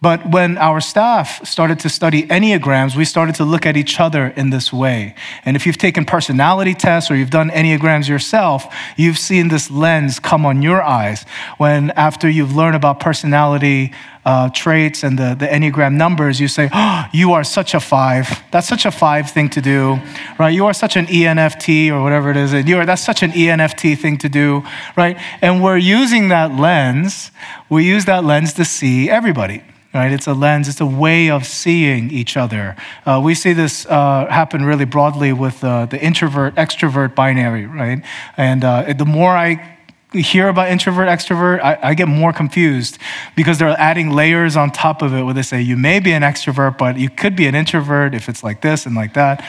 but 0.04 0.30
when 0.32 0.58
our 0.58 0.82
staff 0.82 1.48
started 1.48 1.80
to 1.80 1.88
study 1.88 2.24
Enneagrams, 2.24 2.94
we 2.94 3.06
started 3.06 3.36
to 3.36 3.46
look 3.46 3.66
at 3.66 3.78
each 3.78 4.02
other 4.02 4.34
in 4.36 4.50
this 4.50 4.74
way. 4.74 5.16
And 5.46 5.56
if 5.56 5.66
you've 5.66 5.78
taken 5.78 6.04
personality 6.04 6.74
tests 6.74 7.10
or 7.10 7.16
you've 7.16 7.30
done 7.30 7.50
Enneagrams 7.50 8.10
yourself, 8.10 8.66
you've 8.98 9.18
seen 9.18 9.48
this 9.48 9.72
lens 9.72 10.20
come 10.20 10.46
on 10.46 10.62
your 10.62 10.84
eyes 10.84 11.24
when, 11.58 11.92
after 11.92 12.30
you've 12.30 12.54
learned 12.54 12.76
about 12.76 13.00
personality 13.00 13.94
uh, 14.26 14.50
traits 14.50 15.04
and 15.04 15.18
the, 15.18 15.36
the 15.40 15.48
Enneagram 15.48 15.94
numbers, 15.94 16.38
you 16.38 16.50
say, 16.50 16.70
oh, 16.74 17.06
you 17.14 17.32
are 17.32 17.46
such 17.46 17.74
a 17.74 17.80
five. 17.80 18.44
That's 18.52 18.68
such 18.68 18.86
a 18.86 18.92
five 18.92 19.32
thing 19.32 19.50
to 19.52 19.62
do, 19.62 20.02
right? 20.38 20.54
You 20.54 20.66
are 20.66 20.74
such 20.74 20.98
an 20.98 21.06
ENFT 21.06 21.92
or 21.92 22.04
whatever 22.04 22.30
it 22.30 22.36
is. 22.36 22.52
And 22.52 22.68
you 22.68 22.78
are, 22.78 22.86
that's 22.86 23.06
such 23.06 23.24
an 23.24 23.32
ENFT 23.32 23.98
thing 23.98 24.18
to 24.18 24.28
do, 24.28 24.64
right? 24.98 25.18
And 25.42 25.64
we're 25.64 25.78
using 25.78 26.28
that 26.28 26.54
lens, 26.54 27.32
we 27.70 27.86
use 27.86 28.04
that 28.04 28.26
lens 28.26 28.52
to 28.56 28.66
see 28.66 29.10
everybody 29.10 29.64
right? 29.94 30.12
It's 30.12 30.28
a 30.28 30.34
lens, 30.34 30.68
it's 30.68 30.82
a 30.82 30.86
way 30.86 31.30
of 31.30 31.46
seeing 31.46 32.10
each 32.10 32.36
other. 32.36 32.76
Uh, 33.06 33.22
we 33.24 33.36
see 33.36 33.54
this 33.54 33.86
uh, 33.86 34.28
happen 34.30 34.66
really 34.66 34.86
broadly 34.86 35.34
with 35.34 35.64
uh, 35.64 35.86
the 35.86 36.04
introvert 36.04 36.56
extrovert 36.56 37.16
binary, 37.16 37.66
right? 37.66 38.04
And 38.36 38.64
uh, 38.64 38.94
the 38.94 39.06
more 39.06 39.32
I 39.32 39.78
hear 40.14 40.48
about 40.48 40.70
introvert 40.70 41.08
extrovert, 41.08 41.60
I, 41.64 41.80
I, 41.82 41.94
get 41.96 42.08
more 42.08 42.32
confused 42.32 43.00
because 43.36 43.58
they're 43.58 43.70
adding 43.70 44.12
layers 44.12 44.56
on 44.56 44.70
top 44.70 45.02
of 45.02 45.14
it 45.14 45.24
where 45.24 45.34
they 45.34 45.42
say 45.42 45.62
you 45.62 45.76
may 45.76 46.00
be 46.00 46.12
an 46.12 46.22
extrovert, 46.22 46.78
but 46.78 46.98
you 46.98 47.10
could 47.10 47.36
be 47.36 47.48
an 47.48 47.56
introvert 47.56 48.14
if 48.14 48.30
it's 48.30 48.44
like 48.44 48.62
this 48.62 48.86
and 48.86 48.96
like 48.96 49.16
that. 49.16 49.44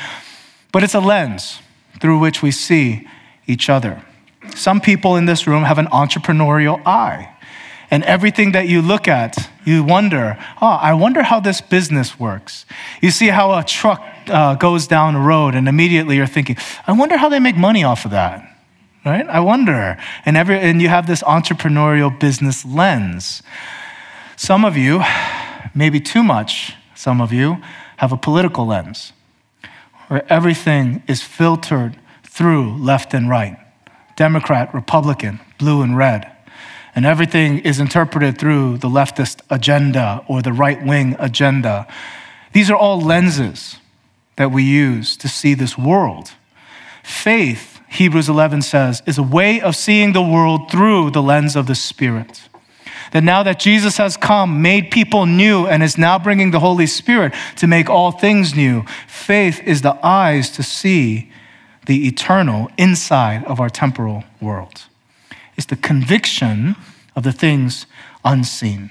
But 0.73 0.83
it's 0.83 0.95
a 0.95 1.01
lens 1.01 1.61
through 2.01 2.19
which 2.19 2.43
we 2.43 2.51
see 2.51 3.07
each 3.47 3.69
other. 3.69 4.03
Some 4.55 4.81
people 4.81 5.17
in 5.17 5.27
this 5.27 5.47
room 5.47 5.65
have 5.65 5.79
an 5.79 5.87
entrepreneurial 5.87 6.81
eye. 6.87 7.34
And 7.95 8.03
everything 8.03 8.51
that 8.53 8.67
you 8.67 8.83
look 8.83 9.07
at, 9.07 9.49
you 9.65 9.85
wonder, 9.85 10.37
oh, 10.61 10.67
I 10.67 10.95
wonder 10.95 11.23
how 11.23 11.39
this 11.39 11.61
business 11.61 12.19
works. 12.19 12.67
You 13.01 13.13
see 13.13 13.29
how 13.29 13.57
a 13.57 13.63
truck 13.63 14.03
uh, 14.27 14.57
goes 14.57 14.89
down 14.89 15.15
a 15.15 15.21
road, 15.21 15.55
and 15.55 15.69
immediately 15.69 16.17
you're 16.17 16.27
thinking, 16.27 16.57
I 16.89 16.93
wonder 16.93 17.17
how 17.17 17.29
they 17.29 17.39
make 17.39 17.57
money 17.57 17.85
off 17.85 18.05
of 18.05 18.11
that, 18.11 18.59
right? 19.07 19.25
I 19.29 19.39
wonder. 19.39 19.97
And, 20.27 20.37
every, 20.37 20.59
and 20.59 20.83
you 20.83 20.89
have 20.89 21.07
this 21.07 21.23
entrepreneurial 21.23 22.11
business 22.19 22.65
lens. 22.65 23.45
Some 24.35 24.65
of 24.65 24.77
you, 24.77 25.01
maybe 25.73 26.01
too 26.01 26.25
much, 26.25 26.75
some 26.97 27.21
of 27.21 27.33
you, 27.33 27.59
have 27.99 28.11
a 28.11 28.17
political 28.17 28.67
lens 28.67 29.13
where 30.09 30.27
everything 30.29 31.05
is 31.07 31.23
filtered 31.23 31.97
through 32.25 32.77
left 32.77 33.15
and 33.15 33.31
right 33.31 33.57
Democrat, 34.17 34.75
Republican, 34.75 35.39
blue 35.59 35.83
and 35.83 35.97
red. 35.97 36.34
And 36.95 37.05
everything 37.05 37.59
is 37.59 37.81
interpreted 37.81 38.39
through 38.39 38.79
the 38.79 38.89
leftist 38.89 39.41
agenda 39.51 40.25
or 40.29 40.43
the 40.43 40.53
right 40.53 40.85
wing 40.85 41.17
agenda. 41.19 41.87
These 42.53 42.71
are 42.71 42.77
all 42.77 43.01
lenses 43.01 43.79
that 44.37 44.53
we 44.53 44.63
use 44.63 45.17
to 45.17 45.29
see 45.29 45.55
this 45.55 45.77
world. 45.77 46.33
Faith, 47.03 47.81
Hebrews 47.89 48.29
11 48.29 48.63
says, 48.63 49.03
is 49.07 49.19
a 49.19 49.23
way 49.23 49.61
of 49.61 49.77
seeing 49.77 50.13
the 50.13 50.23
world 50.23 50.71
through 50.71 51.11
the 51.11 51.23
lens 51.23 51.57
of 51.57 51.67
the 51.67 51.75
Spirit. 51.75 52.49
That 53.13 53.25
now 53.25 53.43
that 53.43 53.61
Jesus 53.61 53.97
has 53.99 54.17
come, 54.17 54.63
made 54.63 54.91
people 54.91 55.27
new, 55.27 55.67
and 55.67 55.83
is 55.83 55.99
now 55.99 56.19
bringing 56.19 56.51
the 56.51 56.61
Holy 56.61 56.87
Spirit 56.87 57.33
to 57.57 57.67
make 57.67 57.89
all 57.89 58.11
things 58.11 58.55
new, 58.55 58.85
faith 59.07 59.61
is 59.63 59.83
the 59.83 59.99
eyes 60.05 60.51
to 60.51 60.63
see 60.63 61.31
the 61.87 62.07
eternal 62.09 62.71
inside 62.79 63.45
of 63.45 63.61
our 63.61 63.69
temporal 63.69 64.25
world. 64.41 64.87
It's 65.57 65.67
the 65.67 65.77
conviction 65.77 66.77
of 67.17 67.23
the 67.23 67.33
things 67.33 67.87
unseen. 68.25 68.91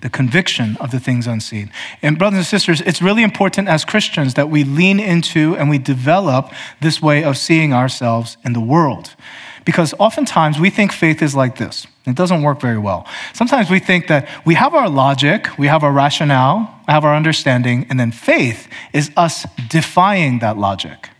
The 0.00 0.10
conviction 0.10 0.76
of 0.78 0.90
the 0.90 1.00
things 1.00 1.26
unseen. 1.26 1.72
And, 2.02 2.18
brothers 2.18 2.38
and 2.38 2.46
sisters, 2.46 2.80
it's 2.82 3.02
really 3.02 3.22
important 3.22 3.68
as 3.68 3.84
Christians 3.84 4.34
that 4.34 4.48
we 4.48 4.62
lean 4.62 5.00
into 5.00 5.56
and 5.56 5.68
we 5.68 5.78
develop 5.78 6.52
this 6.80 7.02
way 7.02 7.24
of 7.24 7.36
seeing 7.36 7.72
ourselves 7.72 8.36
in 8.44 8.52
the 8.52 8.60
world. 8.60 9.16
Because 9.64 9.94
oftentimes 9.98 10.60
we 10.60 10.70
think 10.70 10.92
faith 10.92 11.20
is 11.20 11.34
like 11.34 11.58
this. 11.58 11.86
It 12.06 12.14
doesn't 12.14 12.42
work 12.42 12.60
very 12.60 12.78
well. 12.78 13.06
Sometimes 13.34 13.70
we 13.70 13.80
think 13.80 14.06
that 14.06 14.28
we 14.46 14.54
have 14.54 14.72
our 14.72 14.88
logic, 14.88 15.58
we 15.58 15.66
have 15.66 15.84
our 15.84 15.92
rationale, 15.92 16.74
we 16.86 16.92
have 16.92 17.04
our 17.04 17.14
understanding, 17.14 17.86
and 17.90 17.98
then 17.98 18.12
faith 18.12 18.68
is 18.92 19.10
us 19.16 19.46
defying 19.68 20.38
that 20.38 20.56
logic. 20.56 21.10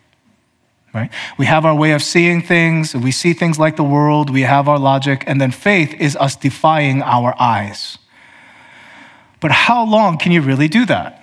Right? 0.95 1.11
We 1.37 1.47
have 1.47 1.65
our 1.65 1.75
way 1.75 1.93
of 1.93 2.03
seeing 2.03 2.41
things, 2.43 2.95
we 2.95 3.11
see 3.11 3.33
things 3.33 3.59
like 3.59 3.77
the 3.77 3.85
world, 3.85 4.31
we 4.31 4.43
have 4.43 4.69
our 4.69 4.79
logic, 4.79 5.23
and 5.27 5.41
then 5.41 5.51
faith 5.51 5.95
is 6.01 6.17
us 6.17 6.35
defying 6.35 7.03
our 7.03 7.35
eyes. 7.39 7.99
But 9.41 9.51
how 9.51 9.85
long 9.85 10.19
can 10.19 10.33
you 10.33 10.41
really 10.41 10.69
do 10.69 10.87
that? 10.87 11.15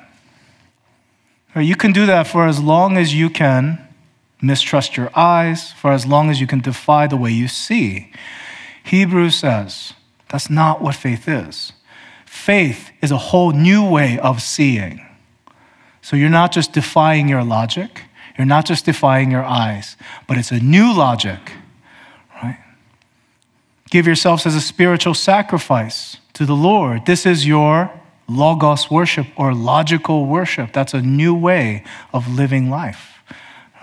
You 1.56 1.76
can 1.76 1.94
do 1.94 2.06
that 2.06 2.28
for 2.28 2.46
as 2.46 2.62
long 2.62 2.98
as 2.98 3.14
you 3.14 3.30
can 3.30 3.86
mistrust 4.42 4.98
your 4.98 5.10
eyes, 5.16 5.72
for 5.72 5.92
as 5.92 6.06
long 6.06 6.30
as 6.30 6.40
you 6.40 6.48
can 6.48 6.60
defy 6.60 7.08
the 7.08 7.18
way 7.18 7.32
you 7.32 7.48
see. 7.48 8.12
Hebrews 8.84 9.36
says 9.36 9.94
that's 10.30 10.50
not 10.50 10.82
what 10.82 10.96
faith 10.96 11.28
is. 11.28 11.74
Faith 12.26 12.92
is 13.02 13.12
a 13.12 13.18
whole 13.18 13.52
new 13.52 13.88
way 13.88 14.20
of 14.20 14.42
seeing. 14.42 15.06
So 16.02 16.16
you're 16.16 16.30
not 16.30 16.52
just 16.52 16.74
defying 16.74 17.28
your 17.28 17.44
logic, 17.44 18.04
you're 18.38 18.46
not 18.46 18.66
just 18.66 18.86
defying 18.86 19.32
your 19.32 19.44
eyes, 19.44 19.96
but 20.28 20.38
it's 20.38 20.52
a 20.52 20.60
new 20.60 20.94
logic, 20.94 21.54
right? 22.42 22.60
Give 23.90 24.06
yourselves 24.06 24.46
as 24.46 24.56
a 24.56 24.62
spiritual 24.62 25.14
sacrifice 25.14 26.18
to 26.34 26.46
the 26.46 26.56
Lord. 26.56 27.06
This 27.06 27.26
is 27.26 27.48
your 27.48 27.92
logos 28.28 28.90
worship 28.90 29.28
or 29.36 29.54
logical 29.54 30.26
worship. 30.26 30.74
That's 30.74 30.94
a 30.94 31.02
new 31.02 31.36
way 31.36 31.84
of 32.14 32.28
living 32.28 32.70
life. 32.70 33.12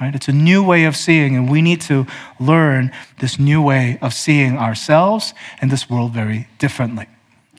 Right? 0.00 0.14
It's 0.14 0.28
a 0.28 0.32
new 0.32 0.64
way 0.64 0.84
of 0.84 0.96
seeing, 0.96 1.36
and 1.36 1.48
we 1.48 1.62
need 1.62 1.80
to 1.82 2.06
learn 2.40 2.90
this 3.20 3.38
new 3.38 3.62
way 3.62 3.98
of 4.02 4.12
seeing 4.12 4.58
ourselves 4.58 5.32
and 5.60 5.70
this 5.70 5.88
world 5.88 6.12
very 6.12 6.48
differently. 6.58 7.06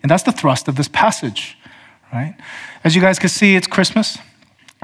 And 0.01 0.11
that's 0.11 0.23
the 0.23 0.33
thrust 0.33 0.67
of 0.67 0.75
this 0.75 0.89
passage, 0.89 1.57
right? 2.11 2.35
As 2.83 2.95
you 2.95 3.01
guys 3.01 3.17
can 3.17 3.29
see, 3.29 3.55
it's 3.55 3.67
Christmas. 3.67 4.17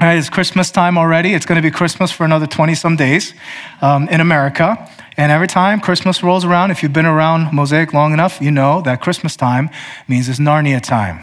It's 0.02 0.30
Christmas 0.30 0.70
time 0.70 0.96
already. 0.96 1.34
It's 1.34 1.44
going 1.44 1.56
to 1.56 1.62
be 1.62 1.70
Christmas 1.70 2.10
for 2.10 2.24
another 2.24 2.46
20 2.46 2.74
some 2.74 2.96
days 2.96 3.34
um, 3.82 4.08
in 4.08 4.22
America. 4.22 4.88
And 5.20 5.30
every 5.30 5.48
time 5.48 5.80
Christmas 5.80 6.22
rolls 6.22 6.46
around, 6.46 6.70
if 6.70 6.82
you've 6.82 6.94
been 6.94 7.04
around 7.04 7.52
Mosaic 7.52 7.92
long 7.92 8.14
enough, 8.14 8.40
you 8.40 8.50
know 8.50 8.80
that 8.80 9.02
Christmas 9.02 9.36
time 9.36 9.68
means 10.08 10.30
it's 10.30 10.38
Narnia 10.38 10.80
time. 10.80 11.20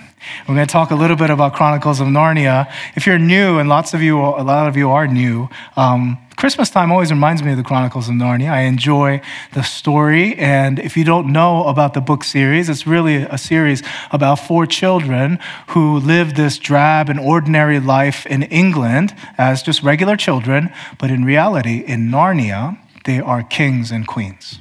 We're 0.48 0.54
going 0.54 0.68
to 0.68 0.72
talk 0.72 0.92
a 0.92 0.96
little 0.96 1.16
bit 1.18 1.32
about 1.32 1.56
Chronicles 1.56 2.00
of 2.00 2.06
Narnia. 2.06 2.72
If 2.96 3.08
you're 3.08 3.18
new, 3.18 3.58
and 3.58 3.68
lots 3.68 3.96
of 3.96 4.04
you, 4.04 4.20
a 4.20 4.44
lot 4.44 4.68
of 4.68 4.78
you 4.78 4.92
are 4.92 5.08
new, 5.08 5.50
um, 5.76 6.20
Christmas 6.36 6.70
time 6.70 6.92
always 6.92 7.10
reminds 7.10 7.42
me 7.42 7.50
of 7.50 7.58
the 7.58 7.64
Chronicles 7.64 8.08
of 8.08 8.14
Narnia. 8.14 8.52
I 8.52 8.62
enjoy 8.62 9.20
the 9.54 9.64
story. 9.64 10.36
And 10.36 10.78
if 10.78 10.96
you 10.96 11.04
don't 11.04 11.34
know 11.34 11.64
about 11.64 11.96
the 11.96 12.02
book 12.02 12.24
series, 12.24 12.70
it's 12.70 12.86
really 12.86 13.24
a 13.24 13.40
series 13.40 13.82
about 14.12 14.36
four 14.36 14.68
children 14.68 15.40
who 15.70 15.98
live 15.98 16.36
this 16.36 16.60
drab 16.60 17.10
and 17.10 17.20
ordinary 17.20 17.80
life 17.80 18.28
in 18.28 18.44
England 18.44 19.16
as 19.40 19.64
just 19.64 19.82
regular 19.82 20.16
children. 20.16 20.72
But 21.00 21.10
in 21.10 21.26
reality, 21.26 21.80
in 21.80 22.12
Narnia, 22.12 22.78
they 23.08 23.20
are 23.20 23.42
kings 23.42 23.92
and 23.92 24.06
queens. 24.06 24.60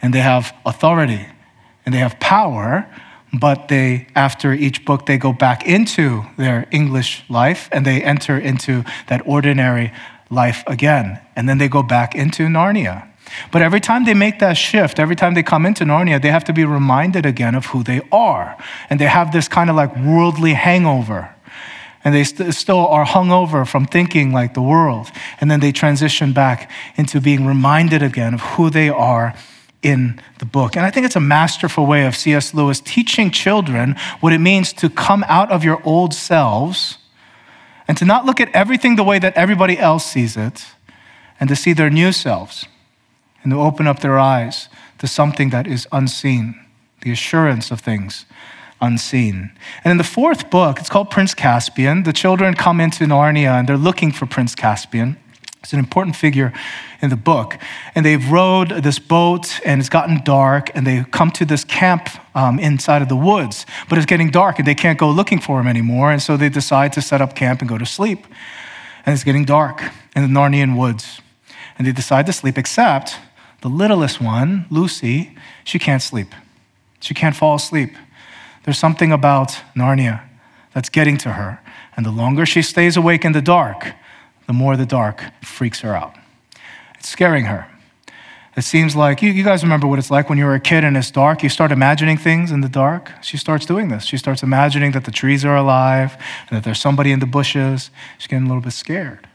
And 0.00 0.14
they 0.14 0.20
have 0.20 0.54
authority 0.64 1.26
and 1.84 1.92
they 1.92 1.98
have 1.98 2.20
power 2.20 2.86
but 3.34 3.68
they 3.68 4.06
after 4.14 4.52
each 4.52 4.84
book 4.84 5.06
they 5.06 5.16
go 5.16 5.32
back 5.32 5.66
into 5.66 6.22
their 6.36 6.66
english 6.70 7.24
life 7.30 7.66
and 7.72 7.86
they 7.86 8.02
enter 8.02 8.36
into 8.38 8.84
that 9.06 9.22
ordinary 9.24 9.90
life 10.32 10.64
again. 10.66 11.20
And 11.36 11.48
then 11.48 11.58
they 11.58 11.68
go 11.68 11.82
back 11.82 12.14
into 12.14 12.44
Narnia. 12.44 13.06
But 13.52 13.62
every 13.62 13.80
time 13.80 14.04
they 14.04 14.14
make 14.14 14.40
that 14.40 14.56
shift, 14.56 14.98
every 14.98 15.16
time 15.16 15.34
they 15.34 15.42
come 15.42 15.64
into 15.64 15.84
Narnia, 15.84 16.20
they 16.20 16.30
have 16.30 16.44
to 16.44 16.52
be 16.52 16.64
reminded 16.64 17.24
again 17.24 17.54
of 17.54 17.66
who 17.66 17.82
they 17.82 18.00
are. 18.10 18.56
And 18.90 18.98
they 18.98 19.06
have 19.06 19.32
this 19.32 19.48
kind 19.48 19.70
of 19.70 19.76
like 19.76 19.94
worldly 19.96 20.54
hangover. 20.54 21.34
And 22.04 22.14
they 22.14 22.24
st- 22.24 22.52
still 22.54 22.86
are 22.86 23.04
hungover 23.04 23.66
from 23.66 23.86
thinking 23.86 24.32
like 24.32 24.54
the 24.54 24.62
world. 24.62 25.08
And 25.40 25.50
then 25.50 25.60
they 25.60 25.72
transition 25.72 26.32
back 26.32 26.70
into 26.96 27.20
being 27.20 27.46
reminded 27.46 28.02
again 28.02 28.34
of 28.34 28.40
who 28.40 28.70
they 28.70 28.88
are 28.88 29.34
in 29.82 30.20
the 30.38 30.44
book. 30.44 30.76
And 30.76 30.84
I 30.84 30.90
think 30.90 31.06
it's 31.06 31.16
a 31.16 31.20
masterful 31.20 31.86
way 31.86 32.06
of 32.06 32.16
C.S. 32.16 32.54
Lewis 32.54 32.80
teaching 32.80 33.30
children 33.30 33.96
what 34.20 34.32
it 34.32 34.38
means 34.38 34.72
to 34.74 34.88
come 34.88 35.24
out 35.28 35.50
of 35.50 35.64
your 35.64 35.82
old 35.84 36.14
selves 36.14 36.98
and 37.88 37.98
to 37.98 38.04
not 38.04 38.24
look 38.24 38.40
at 38.40 38.48
everything 38.54 38.96
the 38.96 39.04
way 39.04 39.18
that 39.18 39.34
everybody 39.34 39.78
else 39.78 40.06
sees 40.06 40.36
it, 40.36 40.64
and 41.40 41.48
to 41.48 41.56
see 41.56 41.72
their 41.72 41.90
new 41.90 42.12
selves, 42.12 42.66
and 43.42 43.52
to 43.52 43.60
open 43.60 43.88
up 43.88 43.98
their 43.98 44.18
eyes 44.18 44.68
to 44.98 45.08
something 45.08 45.50
that 45.50 45.66
is 45.66 45.88
unseen, 45.90 46.54
the 47.00 47.10
assurance 47.10 47.72
of 47.72 47.80
things 47.80 48.24
unseen. 48.82 49.50
And 49.84 49.92
in 49.92 49.96
the 49.96 50.04
fourth 50.04 50.50
book, 50.50 50.78
it's 50.78 50.90
called 50.90 51.10
Prince 51.10 51.32
Caspian. 51.32 52.02
The 52.02 52.12
children 52.12 52.54
come 52.54 52.80
into 52.80 53.04
Narnia 53.04 53.58
and 53.58 53.66
they're 53.66 53.78
looking 53.78 54.12
for 54.12 54.26
Prince 54.26 54.54
Caspian. 54.54 55.16
It's 55.62 55.72
an 55.72 55.78
important 55.78 56.16
figure 56.16 56.52
in 57.00 57.08
the 57.08 57.16
book. 57.16 57.56
And 57.94 58.04
they've 58.04 58.30
rowed 58.30 58.70
this 58.82 58.98
boat, 58.98 59.60
and 59.64 59.80
it's 59.80 59.88
gotten 59.88 60.22
dark, 60.24 60.72
and 60.74 60.84
they 60.84 61.04
come 61.12 61.30
to 61.32 61.44
this 61.44 61.62
camp 61.62 62.08
um, 62.34 62.58
inside 62.58 63.00
of 63.00 63.08
the 63.08 63.16
woods. 63.16 63.64
But 63.88 63.96
it's 63.98 64.06
getting 64.06 64.30
dark, 64.30 64.58
and 64.58 64.66
they 64.66 64.74
can't 64.74 64.98
go 64.98 65.08
looking 65.08 65.38
for 65.38 65.60
him 65.60 65.68
anymore. 65.68 66.10
And 66.10 66.20
so 66.20 66.36
they 66.36 66.48
decide 66.48 66.92
to 66.94 67.00
set 67.00 67.20
up 67.20 67.36
camp 67.36 67.60
and 67.60 67.68
go 67.68 67.78
to 67.78 67.86
sleep. 67.86 68.26
And 69.06 69.12
it's 69.14 69.22
getting 69.22 69.44
dark 69.44 69.82
in 70.16 70.22
the 70.22 70.40
Narnian 70.40 70.76
woods. 70.76 71.20
And 71.78 71.86
they 71.86 71.92
decide 71.92 72.26
to 72.26 72.32
sleep, 72.32 72.58
except 72.58 73.16
the 73.60 73.68
littlest 73.68 74.20
one, 74.20 74.66
Lucy, 74.68 75.36
she 75.62 75.78
can't 75.78 76.02
sleep. 76.02 76.34
She 76.98 77.14
can't 77.14 77.36
fall 77.36 77.54
asleep. 77.54 77.94
There's 78.64 78.78
something 78.78 79.12
about 79.12 79.50
Narnia 79.74 80.22
that's 80.74 80.88
getting 80.88 81.16
to 81.18 81.32
her. 81.32 81.60
And 81.96 82.06
the 82.06 82.10
longer 82.10 82.46
she 82.46 82.62
stays 82.62 82.96
awake 82.96 83.24
in 83.24 83.32
the 83.32 83.42
dark, 83.42 83.92
the 84.46 84.52
more 84.52 84.76
the 84.76 84.86
dark 84.86 85.24
freaks 85.42 85.80
her 85.80 85.94
out. 85.94 86.14
It's 86.98 87.08
scaring 87.08 87.46
her. 87.46 87.66
It 88.56 88.62
seems 88.62 88.94
like, 88.94 89.22
you, 89.22 89.30
you, 89.30 89.44
guys 89.44 89.62
remember 89.62 89.86
what 89.86 89.98
it's 89.98 90.10
like 90.10 90.28
when 90.28 90.36
you 90.36 90.44
were 90.44 90.54
a 90.54 90.60
kid 90.60 90.84
and 90.84 90.94
it's 90.96 91.10
dark. 91.10 91.42
You 91.42 91.48
start 91.48 91.72
imagining 91.72 92.18
things 92.18 92.50
in 92.50 92.60
the 92.60 92.68
dark. 92.68 93.10
She 93.22 93.38
starts 93.38 93.64
doing 93.64 93.88
this. 93.88 94.04
She 94.04 94.18
starts 94.18 94.42
imagining 94.42 94.92
that 94.92 95.04
the 95.04 95.10
trees 95.10 95.42
are 95.44 95.56
alive 95.56 96.16
and 96.48 96.56
that 96.56 96.64
there's 96.64 96.80
somebody 96.80 97.12
in 97.12 97.20
the 97.20 97.26
bushes. 97.26 97.90
She's 98.18 98.26
getting 98.26 98.44
a 98.44 98.48
little 98.48 98.62
bit 98.62 98.74
scared. 98.74 99.26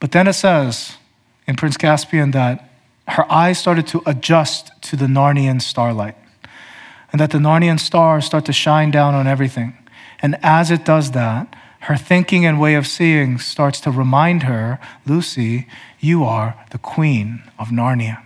But 0.00 0.10
then 0.10 0.26
it 0.26 0.32
says 0.32 0.96
in 1.46 1.54
Prince 1.54 1.76
Caspian 1.76 2.32
that 2.32 2.68
her 3.06 3.30
eyes 3.30 3.58
started 3.58 3.86
to 3.88 4.02
adjust 4.04 4.72
to 4.82 4.96
the 4.96 5.06
Narnian 5.06 5.62
starlight 5.62 6.16
and 7.12 7.20
that 7.20 7.30
the 7.30 7.38
Narnian 7.38 7.78
stars 7.78 8.24
start 8.24 8.44
to 8.46 8.52
shine 8.52 8.90
down 8.90 9.14
on 9.14 9.26
everything. 9.26 9.76
And 10.20 10.38
as 10.42 10.70
it 10.70 10.84
does 10.84 11.12
that, 11.12 11.54
her 11.80 11.96
thinking 11.96 12.44
and 12.44 12.60
way 12.60 12.74
of 12.74 12.86
seeing 12.86 13.38
starts 13.38 13.80
to 13.80 13.90
remind 13.90 14.42
her 14.42 14.78
Lucy, 15.06 15.66
you 15.98 16.24
are 16.24 16.54
the 16.70 16.78
queen 16.78 17.42
of 17.58 17.68
Narnia. 17.68 18.22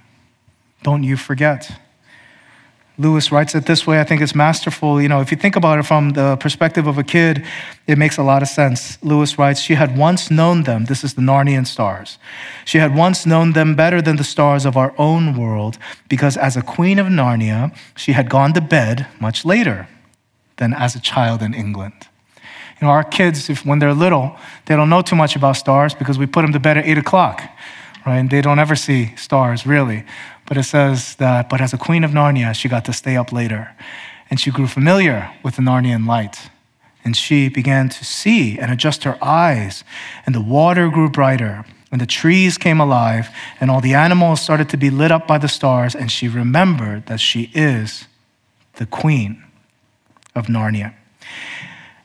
Don't 0.82 1.04
you 1.04 1.16
forget. 1.16 1.78
Lewis 2.96 3.32
writes 3.32 3.56
it 3.56 3.66
this 3.66 3.86
way. 3.88 4.00
I 4.00 4.04
think 4.04 4.22
it's 4.22 4.36
masterful. 4.36 5.02
You 5.02 5.08
know, 5.08 5.20
if 5.20 5.32
you 5.32 5.36
think 5.36 5.56
about 5.56 5.80
it 5.80 5.82
from 5.82 6.10
the 6.10 6.36
perspective 6.36 6.86
of 6.86 6.96
a 6.96 7.02
kid, 7.02 7.44
it 7.88 7.98
makes 7.98 8.18
a 8.18 8.22
lot 8.22 8.40
of 8.40 8.48
sense. 8.48 9.02
Lewis 9.02 9.36
writes, 9.36 9.60
She 9.60 9.74
had 9.74 9.98
once 9.98 10.30
known 10.30 10.62
them. 10.62 10.84
This 10.84 11.02
is 11.02 11.14
the 11.14 11.20
Narnian 11.20 11.66
stars. 11.66 12.18
She 12.64 12.78
had 12.78 12.94
once 12.94 13.26
known 13.26 13.52
them 13.52 13.74
better 13.74 14.00
than 14.00 14.16
the 14.16 14.24
stars 14.24 14.64
of 14.64 14.76
our 14.76 14.94
own 14.96 15.36
world 15.36 15.76
because 16.08 16.36
as 16.36 16.56
a 16.56 16.62
queen 16.62 17.00
of 17.00 17.08
Narnia, 17.08 17.76
she 17.96 18.12
had 18.12 18.30
gone 18.30 18.52
to 18.52 18.60
bed 18.60 19.08
much 19.18 19.44
later 19.44 19.88
than 20.56 20.72
as 20.72 20.94
a 20.94 21.00
child 21.00 21.42
in 21.42 21.52
England. 21.52 22.08
You 22.80 22.86
know, 22.86 22.92
our 22.92 23.04
kids, 23.04 23.50
if, 23.50 23.66
when 23.66 23.80
they're 23.80 23.94
little, 23.94 24.36
they 24.66 24.76
don't 24.76 24.90
know 24.90 25.02
too 25.02 25.16
much 25.16 25.34
about 25.34 25.56
stars 25.56 25.94
because 25.94 26.16
we 26.16 26.26
put 26.26 26.42
them 26.42 26.52
to 26.52 26.60
bed 26.60 26.78
at 26.78 26.86
8 26.86 26.98
o'clock, 26.98 27.42
right? 28.06 28.18
And 28.18 28.30
they 28.30 28.40
don't 28.40 28.60
ever 28.60 28.76
see 28.76 29.14
stars, 29.16 29.66
really. 29.66 30.04
But 30.46 30.56
it 30.56 30.64
says 30.64 31.16
that, 31.16 31.48
but 31.48 31.60
as 31.60 31.72
a 31.72 31.78
queen 31.78 32.04
of 32.04 32.10
Narnia, 32.10 32.54
she 32.54 32.68
got 32.68 32.84
to 32.84 32.92
stay 32.92 33.16
up 33.16 33.32
later. 33.32 33.74
And 34.30 34.38
she 34.38 34.50
grew 34.50 34.66
familiar 34.66 35.30
with 35.42 35.56
the 35.56 35.62
Narnian 35.62 36.06
light. 36.06 36.50
And 37.04 37.16
she 37.16 37.48
began 37.48 37.88
to 37.90 38.04
see 38.04 38.58
and 38.58 38.72
adjust 38.72 39.04
her 39.04 39.18
eyes. 39.22 39.84
And 40.24 40.34
the 40.34 40.40
water 40.40 40.88
grew 40.88 41.10
brighter, 41.10 41.64
and 41.92 42.00
the 42.00 42.06
trees 42.06 42.58
came 42.58 42.80
alive, 42.80 43.28
and 43.60 43.70
all 43.70 43.80
the 43.80 43.94
animals 43.94 44.40
started 44.40 44.68
to 44.70 44.76
be 44.76 44.90
lit 44.90 45.12
up 45.12 45.26
by 45.26 45.38
the 45.38 45.48
stars. 45.48 45.94
And 45.94 46.10
she 46.10 46.28
remembered 46.28 47.06
that 47.06 47.20
she 47.20 47.50
is 47.54 48.06
the 48.74 48.86
queen 48.86 49.44
of 50.34 50.46
Narnia. 50.46 50.94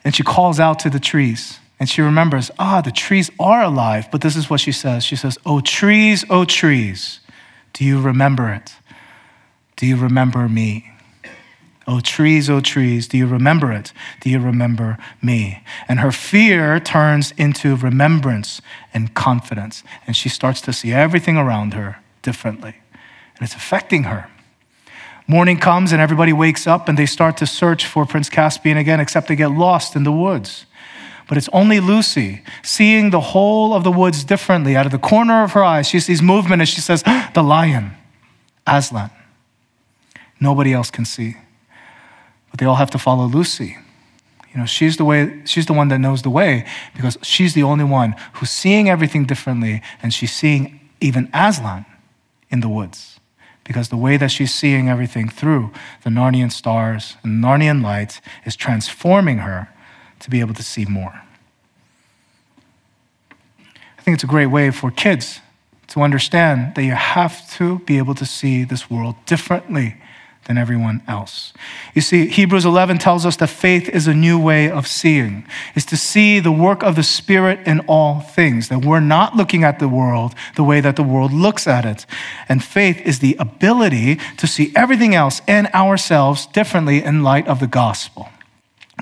And 0.04 0.16
she 0.16 0.24
calls 0.24 0.60
out 0.60 0.80
to 0.80 0.90
the 0.90 1.00
trees. 1.00 1.60
And 1.80 1.90
she 1.90 2.02
remembers, 2.02 2.52
ah, 2.60 2.82
the 2.82 2.92
trees 2.92 3.32
are 3.40 3.64
alive. 3.64 4.10
But 4.12 4.22
this 4.22 4.36
is 4.36 4.50
what 4.50 4.60
she 4.60 4.72
says 4.72 5.04
She 5.04 5.16
says, 5.16 5.38
Oh, 5.46 5.62
trees, 5.62 6.26
oh, 6.30 6.46
trees, 6.46 7.22
do 7.74 7.86
you 7.86 8.02
remember 8.02 8.52
it? 8.52 8.76
Do 9.76 9.86
you 9.86 9.96
remember 9.96 10.50
me? 10.50 10.92
Oh, 11.88 12.02
trees, 12.02 12.50
oh, 12.50 12.60
trees, 12.60 13.08
do 13.08 13.18
you 13.18 13.26
remember 13.26 13.72
it? 13.72 13.94
Do 14.22 14.30
you 14.30 14.40
remember 14.40 14.98
me? 15.24 15.64
And 15.88 16.00
her 16.02 16.12
fear 16.12 16.80
turns 16.80 17.32
into 17.32 17.76
remembrance 17.76 18.62
and 18.94 19.14
confidence. 19.16 19.84
And 20.06 20.16
she 20.16 20.30
starts 20.30 20.62
to 20.62 20.74
see 20.74 20.92
everything 20.92 21.36
around 21.36 21.74
her 21.74 21.98
differently. 22.22 22.76
And 23.36 23.42
it's 23.42 23.56
affecting 23.56 24.04
her. 24.04 24.30
Morning 25.26 25.58
comes 25.58 25.92
and 25.92 26.02
everybody 26.02 26.34
wakes 26.34 26.68
up 26.68 26.90
and 26.90 26.98
they 26.98 27.06
start 27.06 27.38
to 27.38 27.48
search 27.48 27.86
for 27.86 28.06
Prince 28.06 28.30
Caspian 28.30 28.78
again, 28.78 29.00
except 29.00 29.28
they 29.28 29.36
get 29.36 29.52
lost 29.52 29.96
in 29.96 30.04
the 30.04 30.12
woods. 30.12 30.66
But 31.30 31.38
it's 31.38 31.48
only 31.54 31.80
Lucy 31.80 32.42
seeing 32.64 33.12
the 33.12 33.20
whole 33.20 33.76
of 33.76 33.84
the 33.84 33.92
woods 33.92 34.24
differently. 34.24 34.76
Out 34.76 34.88
of 34.88 34.92
the 34.92 34.98
corner 34.98 35.44
of 35.44 35.52
her 35.52 35.64
eye, 35.64 35.84
she 35.84 36.00
sees 36.00 36.24
movement 36.24 36.60
and 36.60 36.68
she 36.68 36.82
says, 36.82 37.04
ah, 37.06 37.30
The 37.36 37.44
lion, 37.44 37.92
Aslan. 38.66 39.12
Nobody 40.40 40.74
else 40.74 40.90
can 40.90 41.06
see. 41.06 41.38
But 42.50 42.60
they 42.60 42.66
all 42.66 42.78
have 42.78 42.90
to 42.92 42.98
follow 42.98 43.26
Lucy. 43.26 43.78
You 44.52 44.60
know, 44.60 44.66
she's 44.66 44.98
the 44.98 45.06
way, 45.06 45.42
she's 45.46 45.68
the 45.68 45.74
one 45.74 45.90
that 45.90 46.00
knows 46.00 46.24
the 46.24 46.32
way 46.32 46.66
because 46.96 47.20
she's 47.22 47.54
the 47.54 47.62
only 47.62 47.84
one 47.84 48.16
who's 48.34 48.50
seeing 48.50 48.90
everything 48.90 49.26
differently 49.26 49.84
and 50.02 50.12
she's 50.12 50.34
seeing 50.34 50.80
even 51.00 51.30
Aslan 51.32 51.86
in 52.50 52.62
the 52.62 52.70
woods 52.70 53.20
because 53.64 53.90
the 53.90 53.98
way 53.98 54.18
that 54.18 54.32
she's 54.32 54.52
seeing 54.52 54.90
everything 54.90 55.30
through 55.30 55.72
the 56.04 56.10
Narnian 56.10 56.52
stars 56.52 57.18
and 57.22 57.44
Narnian 57.44 57.84
lights 57.84 58.20
is 58.46 58.56
transforming 58.56 59.40
her 59.40 59.70
to 60.20 60.30
be 60.30 60.40
able 60.40 60.54
to 60.54 60.64
see 60.64 60.86
more. 60.86 61.22
I 63.98 64.02
think 64.02 64.16
it's 64.16 64.24
a 64.24 64.28
great 64.28 64.48
way 64.48 64.72
for 64.72 64.92
kids 64.92 65.42
to 65.90 66.02
understand 66.02 66.76
that 66.76 66.84
you 66.84 66.94
have 66.94 67.50
to 67.52 67.80
be 67.80 67.98
able 67.98 68.16
to 68.16 68.26
see 68.26 68.64
this 68.64 68.90
world 68.90 69.16
differently 69.26 69.96
than 70.46 70.58
everyone 70.58 71.04
else. 71.08 71.54
You 71.94 72.02
see, 72.02 72.28
Hebrews 72.28 72.66
11 72.66 72.98
tells 72.98 73.24
us 73.24 73.36
that 73.38 73.48
faith 73.50 73.88
is 73.88 74.08
a 74.08 74.16
new 74.16 74.40
way 74.40 74.70
of 74.70 74.88
seeing, 74.88 75.46
is 75.76 75.86
to 75.86 75.96
see 75.96 76.40
the 76.40 76.52
work 76.52 76.82
of 76.82 76.96
the 76.96 77.04
Spirit 77.04 77.60
in 77.68 77.82
all 77.82 78.22
things, 78.22 78.70
that 78.70 78.84
we're 78.84 79.00
not 79.00 79.36
looking 79.36 79.64
at 79.64 79.78
the 79.78 79.88
world 79.88 80.34
the 80.56 80.64
way 80.64 80.82
that 80.82 80.96
the 80.96 81.04
world 81.04 81.32
looks 81.32 81.68
at 81.68 81.86
it. 81.86 82.08
And 82.48 82.64
faith 82.64 83.00
is 83.02 83.20
the 83.20 83.36
ability 83.40 84.20
to 84.38 84.48
see 84.48 84.72
everything 84.76 85.14
else 85.14 85.42
and 85.48 85.68
ourselves 85.68 86.48
differently 86.48 87.04
in 87.04 87.22
light 87.22 87.48
of 87.48 87.60
the 87.60 87.68
gospel. 87.68 88.30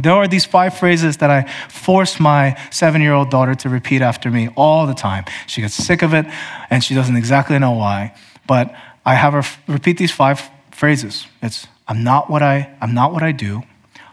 There 0.01 0.13
are 0.13 0.27
these 0.27 0.46
five 0.46 0.77
phrases 0.77 1.18
that 1.18 1.30
I 1.30 1.44
force 1.70 2.20
my 2.20 2.60
seven 2.72 3.01
year 3.01 3.13
old 3.13 3.30
daughter 3.30 3.56
to 3.56 3.70
repeat 3.70 4.01
after 4.01 4.30
me 4.30 4.50
all 4.56 4.86
the 4.86 4.93
time. 4.93 5.26
She 5.48 5.62
gets 5.62 5.74
sick 5.74 6.02
of 6.02 6.13
it 6.13 6.26
and 6.69 6.84
she 6.84 6.93
doesn't 6.93 7.15
exactly 7.15 7.58
know 7.58 7.71
why, 7.71 8.15
but 8.45 8.74
I 9.06 9.15
have 9.15 9.34
her 9.34 9.43
repeat 9.67 9.98
these 9.98 10.12
five 10.12 10.41
phrases. 10.71 11.26
It's 11.41 11.67
I'm 11.88 12.04
not 12.04 12.30
what 12.30 12.43
I 12.43 12.76
I'm 12.82 12.93
not 12.93 13.12
what 13.12 13.24
I 13.24 13.32
do. 13.32 13.63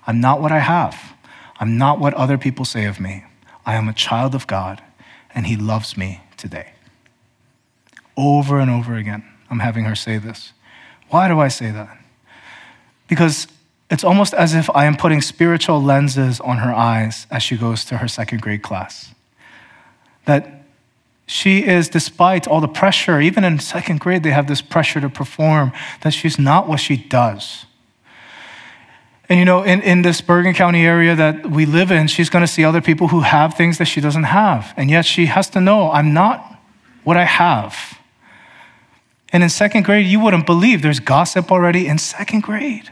I'm 0.06 0.20
not 0.20 0.40
what 0.40 0.52
I 0.52 0.58
have. 0.58 1.14
I'm 1.58 1.76
not 1.76 1.98
what 1.98 2.14
other 2.14 2.38
people 2.38 2.64
say 2.64 2.86
of 2.86 2.98
me. 3.00 3.24
I 3.66 3.74
am 3.74 3.88
a 3.88 3.94
child 3.94 4.34
of 4.34 4.46
God 4.46 4.82
and 5.34 5.46
he 5.46 5.56
loves 5.56 5.96
me 5.96 6.22
today. 6.36 6.72
Over 8.16 8.58
and 8.58 8.70
over 8.70 8.94
again, 8.94 9.24
I'm 9.50 9.58
having 9.58 9.84
her 9.84 9.94
say 9.94 10.18
this. 10.18 10.52
Why 11.08 11.28
do 11.28 11.40
I 11.40 11.48
say 11.48 11.70
that? 11.70 11.98
Because 13.08 13.46
it's 13.94 14.02
almost 14.02 14.34
as 14.34 14.54
if 14.54 14.68
I 14.74 14.86
am 14.86 14.96
putting 14.96 15.20
spiritual 15.20 15.80
lenses 15.80 16.40
on 16.40 16.58
her 16.58 16.74
eyes 16.74 17.28
as 17.30 17.44
she 17.44 17.56
goes 17.56 17.84
to 17.84 17.98
her 17.98 18.08
second 18.08 18.42
grade 18.42 18.60
class. 18.60 19.14
That 20.24 20.64
she 21.26 21.64
is, 21.64 21.88
despite 21.88 22.48
all 22.48 22.60
the 22.60 22.66
pressure, 22.66 23.20
even 23.20 23.44
in 23.44 23.60
second 23.60 24.00
grade, 24.00 24.24
they 24.24 24.32
have 24.32 24.48
this 24.48 24.60
pressure 24.60 25.00
to 25.00 25.08
perform, 25.08 25.70
that 26.00 26.12
she's 26.12 26.40
not 26.40 26.66
what 26.66 26.80
she 26.80 26.96
does. 26.96 27.66
And 29.28 29.38
you 29.38 29.44
know, 29.44 29.62
in, 29.62 29.80
in 29.80 30.02
this 30.02 30.20
Bergen 30.20 30.54
County 30.54 30.84
area 30.84 31.14
that 31.14 31.48
we 31.48 31.64
live 31.64 31.92
in, 31.92 32.08
she's 32.08 32.28
to 32.28 32.48
see 32.48 32.64
other 32.64 32.80
people 32.80 33.06
who 33.06 33.20
have 33.20 33.54
things 33.54 33.78
that 33.78 33.84
she 33.84 34.00
doesn't 34.00 34.24
have. 34.24 34.74
And 34.76 34.90
yet 34.90 35.04
she 35.06 35.26
has 35.26 35.48
to 35.50 35.60
know, 35.60 35.92
I'm 35.92 36.12
not 36.12 36.58
what 37.04 37.16
I 37.16 37.26
have. 37.26 37.96
And 39.32 39.44
in 39.44 39.50
second 39.50 39.84
grade, 39.84 40.04
you 40.04 40.18
wouldn't 40.18 40.46
believe 40.46 40.82
there's 40.82 40.98
gossip 40.98 41.52
already 41.52 41.86
in 41.86 41.98
second 41.98 42.42
grade. 42.42 42.90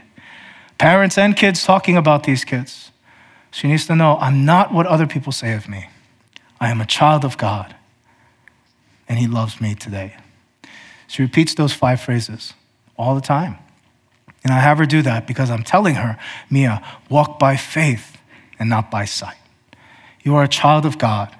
Parents 0.77 1.17
and 1.17 1.35
kids 1.35 1.63
talking 1.63 1.97
about 1.97 2.23
these 2.23 2.43
kids. 2.43 2.91
She 3.51 3.67
needs 3.67 3.85
to 3.87 3.95
know, 3.95 4.17
I'm 4.19 4.45
not 4.45 4.73
what 4.73 4.87
other 4.87 5.05
people 5.05 5.31
say 5.31 5.53
of 5.53 5.69
me. 5.69 5.87
I 6.59 6.69
am 6.69 6.81
a 6.81 6.85
child 6.85 7.23
of 7.23 7.37
God 7.37 7.75
and 9.07 9.19
he 9.19 9.27
loves 9.27 9.61
me 9.61 9.75
today. 9.75 10.15
She 11.07 11.21
repeats 11.21 11.53
those 11.53 11.73
five 11.73 12.01
phrases 12.01 12.53
all 12.97 13.15
the 13.15 13.21
time. 13.21 13.57
And 14.43 14.51
I 14.51 14.59
have 14.59 14.77
her 14.79 14.85
do 14.85 15.01
that 15.03 15.27
because 15.27 15.49
I'm 15.49 15.63
telling 15.63 15.95
her, 15.95 16.17
Mia, 16.49 16.83
walk 17.09 17.37
by 17.37 17.55
faith 17.55 18.17
and 18.59 18.69
not 18.69 18.89
by 18.89 19.05
sight. 19.05 19.37
You 20.23 20.35
are 20.35 20.43
a 20.43 20.47
child 20.47 20.85
of 20.85 20.97
God. 20.97 21.35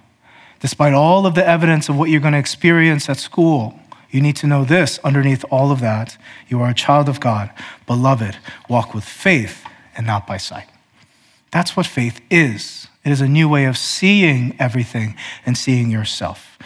Despite 0.60 0.94
all 0.94 1.26
of 1.26 1.36
the 1.36 1.46
evidence 1.46 1.90
of 1.90 1.98
what 1.98 2.10
you're 2.10 2.22
going 2.22 2.34
to 2.34 2.40
experience 2.40 3.10
at 3.10 3.18
school, 3.18 3.80
you 4.14 4.22
need 4.22 4.36
to 4.38 4.48
know 4.48 4.64
this 4.64 5.00
underneath 5.04 5.44
all 5.50 5.72
of 5.72 5.80
that. 5.80 6.18
You 6.48 6.62
are 6.62 6.70
a 6.70 6.74
child 6.76 7.10
of 7.10 7.20
God. 7.20 7.50
Beloved, 7.88 8.38
walk 8.70 8.94
with 8.94 9.04
faith 9.04 9.66
and 9.98 10.06
not 10.06 10.28
by 10.28 10.38
sight. 10.38 10.68
That's 11.50 11.76
what 11.76 11.88
faith 11.88 12.22
is. 12.30 12.88
It 13.04 13.12
is 13.12 13.22
a 13.22 13.28
new 13.28 13.50
way 13.50 13.66
of 13.66 13.76
seeing 13.76 14.56
everything 14.60 15.16
and 15.48 15.58
seeing 15.58 15.90
yourself. 15.90 16.60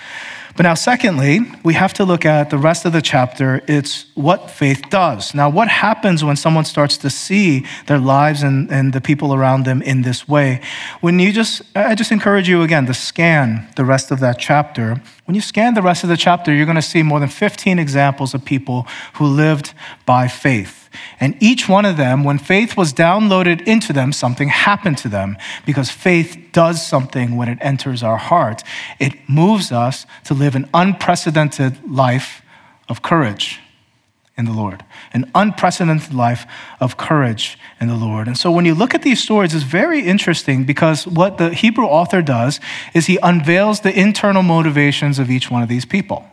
But 0.58 0.64
now, 0.64 0.74
secondly, 0.74 1.42
we 1.64 1.76
have 1.76 1.94
to 1.94 2.04
look 2.04 2.26
at 2.26 2.50
the 2.50 2.58
rest 2.58 2.84
of 2.84 2.92
the 2.92 3.02
chapter. 3.02 3.62
It's 3.68 4.08
what 4.16 4.50
faith 4.50 4.82
does. 4.90 5.36
Now, 5.36 5.52
what 5.52 5.68
happens 5.68 6.24
when 6.24 6.36
someone 6.36 6.66
starts 6.66 6.98
to 6.98 7.12
see 7.12 7.64
their 7.86 8.00
lives 8.00 8.42
and, 8.42 8.72
and 8.72 8.92
the 8.92 9.00
people 9.00 9.36
around 9.36 9.66
them 9.66 9.84
in 9.84 10.02
this 10.02 10.28
way? 10.28 10.60
When 11.00 11.20
you 11.20 11.32
just, 11.32 11.62
I 11.76 11.94
just 11.94 12.12
encourage 12.12 12.50
you 12.50 12.64
again 12.64 12.88
to 12.88 12.96
scan 12.96 13.68
the 13.76 13.86
rest 13.86 14.10
of 14.10 14.20
that 14.22 14.40
chapter. 14.40 15.00
When 15.26 15.36
you 15.36 15.42
scan 15.42 15.76
the 15.76 15.84
rest 15.84 16.02
of 16.04 16.10
the 16.10 16.18
chapter, 16.18 16.52
you're 16.52 16.66
going 16.66 16.76
to 16.76 16.82
see 16.82 17.04
more 17.04 17.20
than 17.20 17.30
15 17.30 17.78
examples 17.78 18.34
of 18.34 18.44
people 18.44 18.88
who 19.14 19.28
lived 19.28 19.76
by 20.08 20.28
faith. 20.28 20.87
And 21.20 21.36
each 21.42 21.68
one 21.68 21.86
of 21.86 21.98
them, 21.98 22.24
when 22.24 22.38
faith 22.38 22.78
was 22.78 22.94
downloaded 22.94 23.66
into 23.68 23.94
them, 23.94 24.12
something 24.12 24.50
happened 24.50 24.98
to 25.00 25.10
them 25.10 25.38
because 25.66 25.90
faith 25.90 26.38
does 26.52 26.86
something 26.86 27.36
when 27.36 27.50
it 27.50 27.58
enters 27.62 28.04
our 28.04 28.18
heart. 28.18 28.64
It 29.00 29.14
moves 29.30 29.72
us 29.72 30.06
to 30.26 30.34
live 30.34 30.56
an 30.56 30.70
unprecedented 30.74 31.90
life 31.90 32.42
of 32.90 33.02
courage 33.02 33.60
in 34.38 34.46
the 34.46 34.54
Lord, 34.54 34.86
an 35.14 35.30
unprecedented 35.34 36.14
life 36.14 36.46
of 36.80 36.96
courage 36.96 37.58
in 37.82 37.88
the 37.88 37.96
Lord. 37.96 38.28
And 38.28 38.38
so 38.38 38.52
when 38.52 38.66
you 38.66 38.76
look 38.76 38.94
at 38.94 39.02
these 39.02 39.22
stories, 39.22 39.56
it's 39.56 39.64
very 39.64 40.02
interesting 40.02 40.64
because 40.64 41.08
what 41.08 41.40
the 41.40 41.54
Hebrew 41.54 41.86
author 41.86 42.22
does 42.22 42.60
is 42.94 43.08
he 43.08 43.18
unveils 43.24 43.80
the 43.80 44.00
internal 44.00 44.44
motivations 44.44 45.18
of 45.18 45.32
each 45.32 45.50
one 45.50 45.64
of 45.64 45.70
these 45.70 45.86
people. 45.86 46.24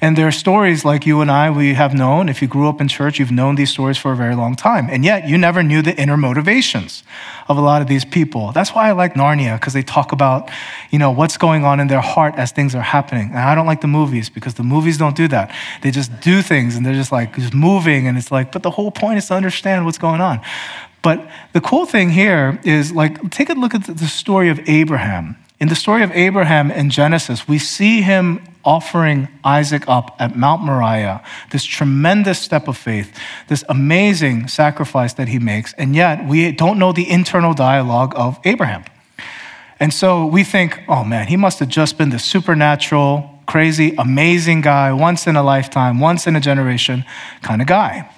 And 0.00 0.16
there 0.16 0.26
are 0.26 0.32
stories 0.32 0.84
like 0.84 1.06
you 1.06 1.20
and 1.20 1.30
I, 1.30 1.50
we 1.50 1.74
have 1.74 1.94
known. 1.94 2.28
If 2.28 2.40
you 2.40 2.48
grew 2.48 2.68
up 2.68 2.80
in 2.80 2.88
church, 2.88 3.18
you've 3.18 3.30
known 3.30 3.56
these 3.56 3.70
stories 3.70 3.98
for 3.98 4.12
a 4.12 4.16
very 4.16 4.34
long 4.34 4.56
time. 4.56 4.88
And 4.90 5.04
yet, 5.04 5.28
you 5.28 5.36
never 5.36 5.62
knew 5.62 5.82
the 5.82 5.94
inner 6.00 6.16
motivations 6.16 7.02
of 7.48 7.58
a 7.58 7.60
lot 7.60 7.82
of 7.82 7.88
these 7.88 8.04
people. 8.04 8.52
That's 8.52 8.74
why 8.74 8.88
I 8.88 8.92
like 8.92 9.14
Narnia, 9.14 9.60
because 9.60 9.74
they 9.74 9.82
talk 9.82 10.12
about, 10.12 10.50
you 10.90 10.98
know, 10.98 11.10
what's 11.10 11.36
going 11.36 11.64
on 11.64 11.80
in 11.80 11.88
their 11.88 12.00
heart 12.00 12.34
as 12.36 12.50
things 12.50 12.74
are 12.74 12.82
happening. 12.82 13.28
And 13.28 13.38
I 13.38 13.54
don't 13.54 13.66
like 13.66 13.82
the 13.82 13.88
movies 13.88 14.30
because 14.30 14.54
the 14.54 14.62
movies 14.62 14.96
don't 14.96 15.16
do 15.16 15.28
that. 15.28 15.54
They 15.82 15.90
just 15.90 16.20
do 16.20 16.40
things 16.40 16.76
and 16.76 16.84
they're 16.84 16.94
just 16.94 17.12
like, 17.12 17.34
just 17.36 17.54
moving. 17.54 18.06
And 18.06 18.16
it's 18.16 18.32
like, 18.32 18.52
but 18.52 18.62
the 18.62 18.70
whole 18.70 18.90
point 18.90 19.18
is 19.18 19.28
to 19.28 19.34
understand 19.34 19.84
what's 19.84 19.98
going 19.98 20.20
on. 20.20 20.40
But 21.02 21.30
the 21.52 21.60
cool 21.60 21.86
thing 21.86 22.10
here 22.10 22.60
is 22.64 22.92
like, 22.92 23.30
take 23.30 23.48
a 23.50 23.54
look 23.54 23.74
at 23.74 23.84
the 23.84 24.06
story 24.06 24.48
of 24.48 24.60
Abraham. 24.68 25.36
In 25.60 25.68
the 25.68 25.74
story 25.74 26.02
of 26.02 26.10
Abraham 26.12 26.70
in 26.70 26.88
Genesis, 26.88 27.46
we 27.46 27.58
see 27.58 28.00
him 28.00 28.42
offering 28.64 29.28
Isaac 29.44 29.86
up 29.86 30.16
at 30.18 30.34
Mount 30.34 30.62
Moriah, 30.62 31.22
this 31.50 31.64
tremendous 31.64 32.38
step 32.38 32.66
of 32.66 32.78
faith, 32.78 33.14
this 33.48 33.62
amazing 33.68 34.48
sacrifice 34.48 35.12
that 35.14 35.28
he 35.28 35.38
makes, 35.38 35.74
and 35.74 35.94
yet 35.94 36.26
we 36.26 36.50
don't 36.50 36.78
know 36.78 36.92
the 36.92 37.08
internal 37.10 37.52
dialogue 37.52 38.14
of 38.16 38.40
Abraham. 38.44 38.84
And 39.78 39.92
so 39.92 40.24
we 40.24 40.44
think, 40.44 40.80
oh 40.88 41.04
man, 41.04 41.28
he 41.28 41.36
must 41.36 41.58
have 41.58 41.68
just 41.68 41.98
been 41.98 42.08
the 42.08 42.18
supernatural, 42.18 43.38
crazy, 43.44 43.94
amazing 43.98 44.62
guy, 44.62 44.94
once 44.94 45.26
in 45.26 45.36
a 45.36 45.42
lifetime, 45.42 46.00
once 46.00 46.26
in 46.26 46.36
a 46.36 46.40
generation 46.40 47.04
kind 47.42 47.60
of 47.60 47.68
guy. 47.68 48.10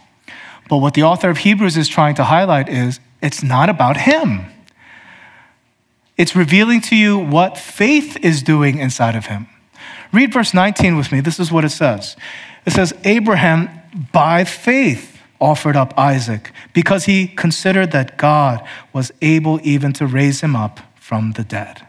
But 0.68 0.76
what 0.76 0.94
the 0.94 1.02
author 1.02 1.28
of 1.28 1.38
Hebrews 1.38 1.76
is 1.76 1.88
trying 1.88 2.14
to 2.16 2.24
highlight 2.24 2.68
is 2.68 3.00
it's 3.20 3.42
not 3.42 3.68
about 3.68 3.96
him. 3.96 4.46
It's 6.22 6.37
revealing 6.37 6.80
to 6.82 6.94
you 6.94 7.18
what 7.18 7.58
faith 7.58 8.16
is 8.24 8.44
doing 8.44 8.78
inside 8.78 9.16
of 9.16 9.26
him. 9.26 9.48
Read 10.12 10.32
verse 10.32 10.54
19 10.54 10.96
with 10.96 11.11
me. 11.11 11.18
This 11.18 11.40
is 11.40 11.50
what 11.50 11.64
it 11.64 11.70
says 11.70 12.16
it 12.64 12.72
says, 12.72 12.94
Abraham, 13.02 13.68
by 14.12 14.44
faith, 14.44 15.18
offered 15.40 15.74
up 15.74 15.92
Isaac 15.98 16.52
because 16.74 17.06
he 17.06 17.26
considered 17.26 17.90
that 17.90 18.18
God 18.18 18.64
was 18.92 19.11
able 19.20 19.58
even 19.64 19.92
to 19.94 20.06
raise 20.06 20.42
him 20.42 20.54
up 20.54 20.78
from 20.94 21.32
the 21.32 21.42
dead. 21.42 21.85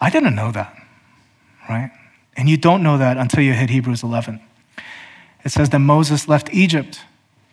I 0.00 0.10
didn't 0.10 0.34
know 0.34 0.50
that, 0.50 0.76
right? 1.68 1.92
And 2.36 2.48
you 2.48 2.56
don't 2.56 2.82
know 2.82 2.98
that 2.98 3.18
until 3.18 3.44
you 3.44 3.52
hit 3.52 3.70
Hebrews 3.70 4.02
11. 4.02 4.40
It 5.44 5.50
says 5.50 5.70
that 5.70 5.78
Moses 5.78 6.26
left 6.26 6.52
Egypt 6.52 7.04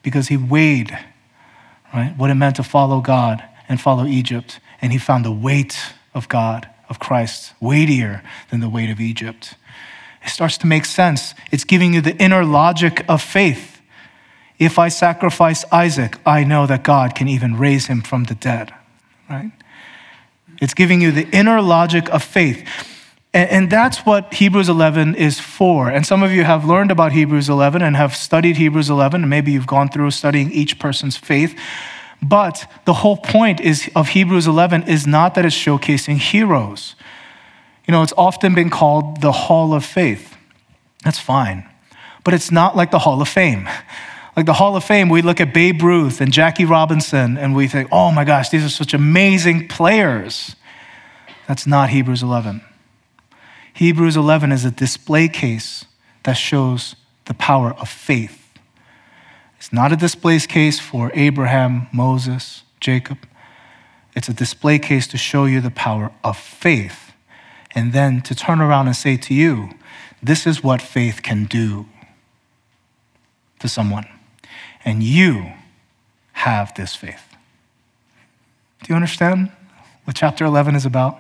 because 0.02 0.30
he 0.30 0.36
weighed, 0.36 0.98
right, 1.94 2.18
what 2.18 2.32
it 2.32 2.36
meant 2.36 2.56
to 2.56 2.64
follow 2.64 3.02
God 3.02 3.44
and 3.70 3.80
follow 3.80 4.08
Egypt. 4.08 4.60
And 4.82 4.92
he 4.92 4.98
found 4.98 5.26
the 5.26 5.32
weight 5.32 5.78
of 6.14 6.30
God 6.30 6.70
of 6.90 7.00
Christ 7.00 7.54
weightier 7.60 8.24
than 8.50 8.60
the 8.60 8.70
weight 8.70 8.90
of 8.90 9.00
Egypt. 9.00 9.56
It 10.24 10.30
starts 10.30 10.58
to 10.60 10.68
make 10.68 10.86
sense. 10.86 11.34
It's 11.52 11.64
giving 11.64 11.94
you 11.94 12.02
the 12.02 12.16
inner 12.18 12.44
logic 12.44 13.06
of 13.08 13.22
faith. 13.22 13.82
If 14.60 14.80
I 14.80 14.90
sacrifice 14.90 15.64
Isaac, 15.72 16.18
I 16.26 16.44
know 16.44 16.66
that 16.66 16.84
God 16.84 17.16
can 17.16 17.28
even 17.28 17.58
raise 17.58 17.88
him 17.88 18.02
from 18.02 18.24
the 18.26 18.36
dead, 18.36 18.74
right? 19.30 19.52
It's 20.60 20.74
giving 20.74 21.02
you 21.02 21.12
the 21.12 21.30
inner 21.30 21.62
logic 21.62 22.10
of 22.10 22.24
faith. 22.24 22.68
And, 23.34 23.70
that's 23.70 24.00
what 24.00 24.34
Hebrews 24.34 24.68
11 24.68 25.14
is 25.14 25.40
for. 25.40 25.90
And 25.90 26.08
some 26.08 26.24
of 26.24 26.32
you 26.32 26.44
have 26.44 26.66
learned 26.66 26.90
about 26.90 27.12
Hebrews 27.12 27.50
11 27.50 27.84
and 27.84 27.96
have 27.96 28.16
studied 28.16 28.58
Hebrews 28.58 28.90
11, 28.90 29.22
and 29.22 29.30
maybe 29.30 29.52
you've 29.52 29.68
gone 29.68 29.90
through 29.90 30.10
studying 30.12 30.52
each 30.52 30.80
person's 30.80 31.18
faith. 31.18 31.56
But 32.22 32.70
the 32.86 32.94
whole 32.94 33.18
point 33.18 33.60
is, 33.60 33.90
of 33.96 34.10
Hebrews 34.10 34.48
11 34.48 34.84
is 34.84 35.06
not 35.06 35.36
that 35.36 35.46
it's 35.46 35.56
showcasing 35.56 36.18
heroes. 36.18 36.96
You 37.88 37.92
know, 37.92 38.04
it's 38.04 38.14
often 38.18 38.56
been 38.56 38.70
called 38.70 39.22
the 39.22 39.32
Hall 39.32 39.74
of 39.74 39.86
Faith. 39.86 40.36
That's 41.04 41.20
fine. 41.20 41.70
But 42.24 42.34
it's 42.34 42.52
not 42.52 42.76
like 42.76 42.92
the 42.92 43.00
Hall 43.00 43.22
of 43.22 43.30
Fame. 43.30 43.70
Like 44.36 44.46
the 44.46 44.54
Hall 44.54 44.76
of 44.76 44.84
Fame, 44.84 45.10
we 45.10 45.24
look 45.24 45.42
at 45.42 45.52
Babe 45.52 45.82
Ruth 45.82 46.22
and 46.22 46.32
Jackie 46.32 46.64
Robinson 46.64 47.40
and 47.40 47.56
we 47.56 47.68
think, 47.68 47.90
oh 47.92 48.12
my 48.12 48.24
gosh, 48.24 48.50
these 48.50 48.64
are 48.64 48.70
such 48.70 48.94
amazing 48.94 49.68
players. 49.68 50.56
That's 51.48 51.66
not 51.66 51.90
Hebrews 51.90 52.22
11. 52.22 52.62
Hebrews 53.74 54.16
11 54.16 54.52
is 54.52 54.64
a 54.64 54.70
display 54.70 55.28
case 55.28 55.86
that 56.22 56.34
shows 56.34 56.96
the 57.26 57.34
power 57.34 57.72
of 57.80 57.90
faith. 57.90 58.47
It's 59.58 59.74
not 59.74 59.92
a 59.92 59.96
display 59.96 60.40
case 60.40 60.80
for 60.80 61.12
Abraham, 61.14 61.88
Moses, 61.92 62.64
Jacob. 62.80 63.18
It's 64.16 64.30
a 64.30 64.34
display 64.34 64.80
case 64.80 65.08
to 65.08 65.18
show 65.18 65.46
you 65.46 65.62
the 65.62 65.72
power 65.72 66.12
of 66.24 66.38
faith. 66.38 67.12
And 67.72 67.94
then 67.94 68.22
to 68.22 68.34
turn 68.34 68.62
around 68.62 68.88
and 68.88 68.96
say 68.96 69.18
to 69.18 69.34
you, 69.34 69.70
this 70.22 70.48
is 70.48 70.64
what 70.64 70.82
faith 70.82 71.22
can 71.22 71.46
do 71.46 71.86
to 73.60 73.68
someone. 73.68 74.06
And 74.86 75.04
you 75.04 75.54
have 76.34 76.74
this 76.76 76.96
faith. 76.96 77.36
Do 78.84 78.94
you 78.94 78.96
understand 78.96 79.52
what 80.04 80.16
chapter 80.16 80.46
11 80.46 80.76
is 80.76 80.86
about? 80.86 81.20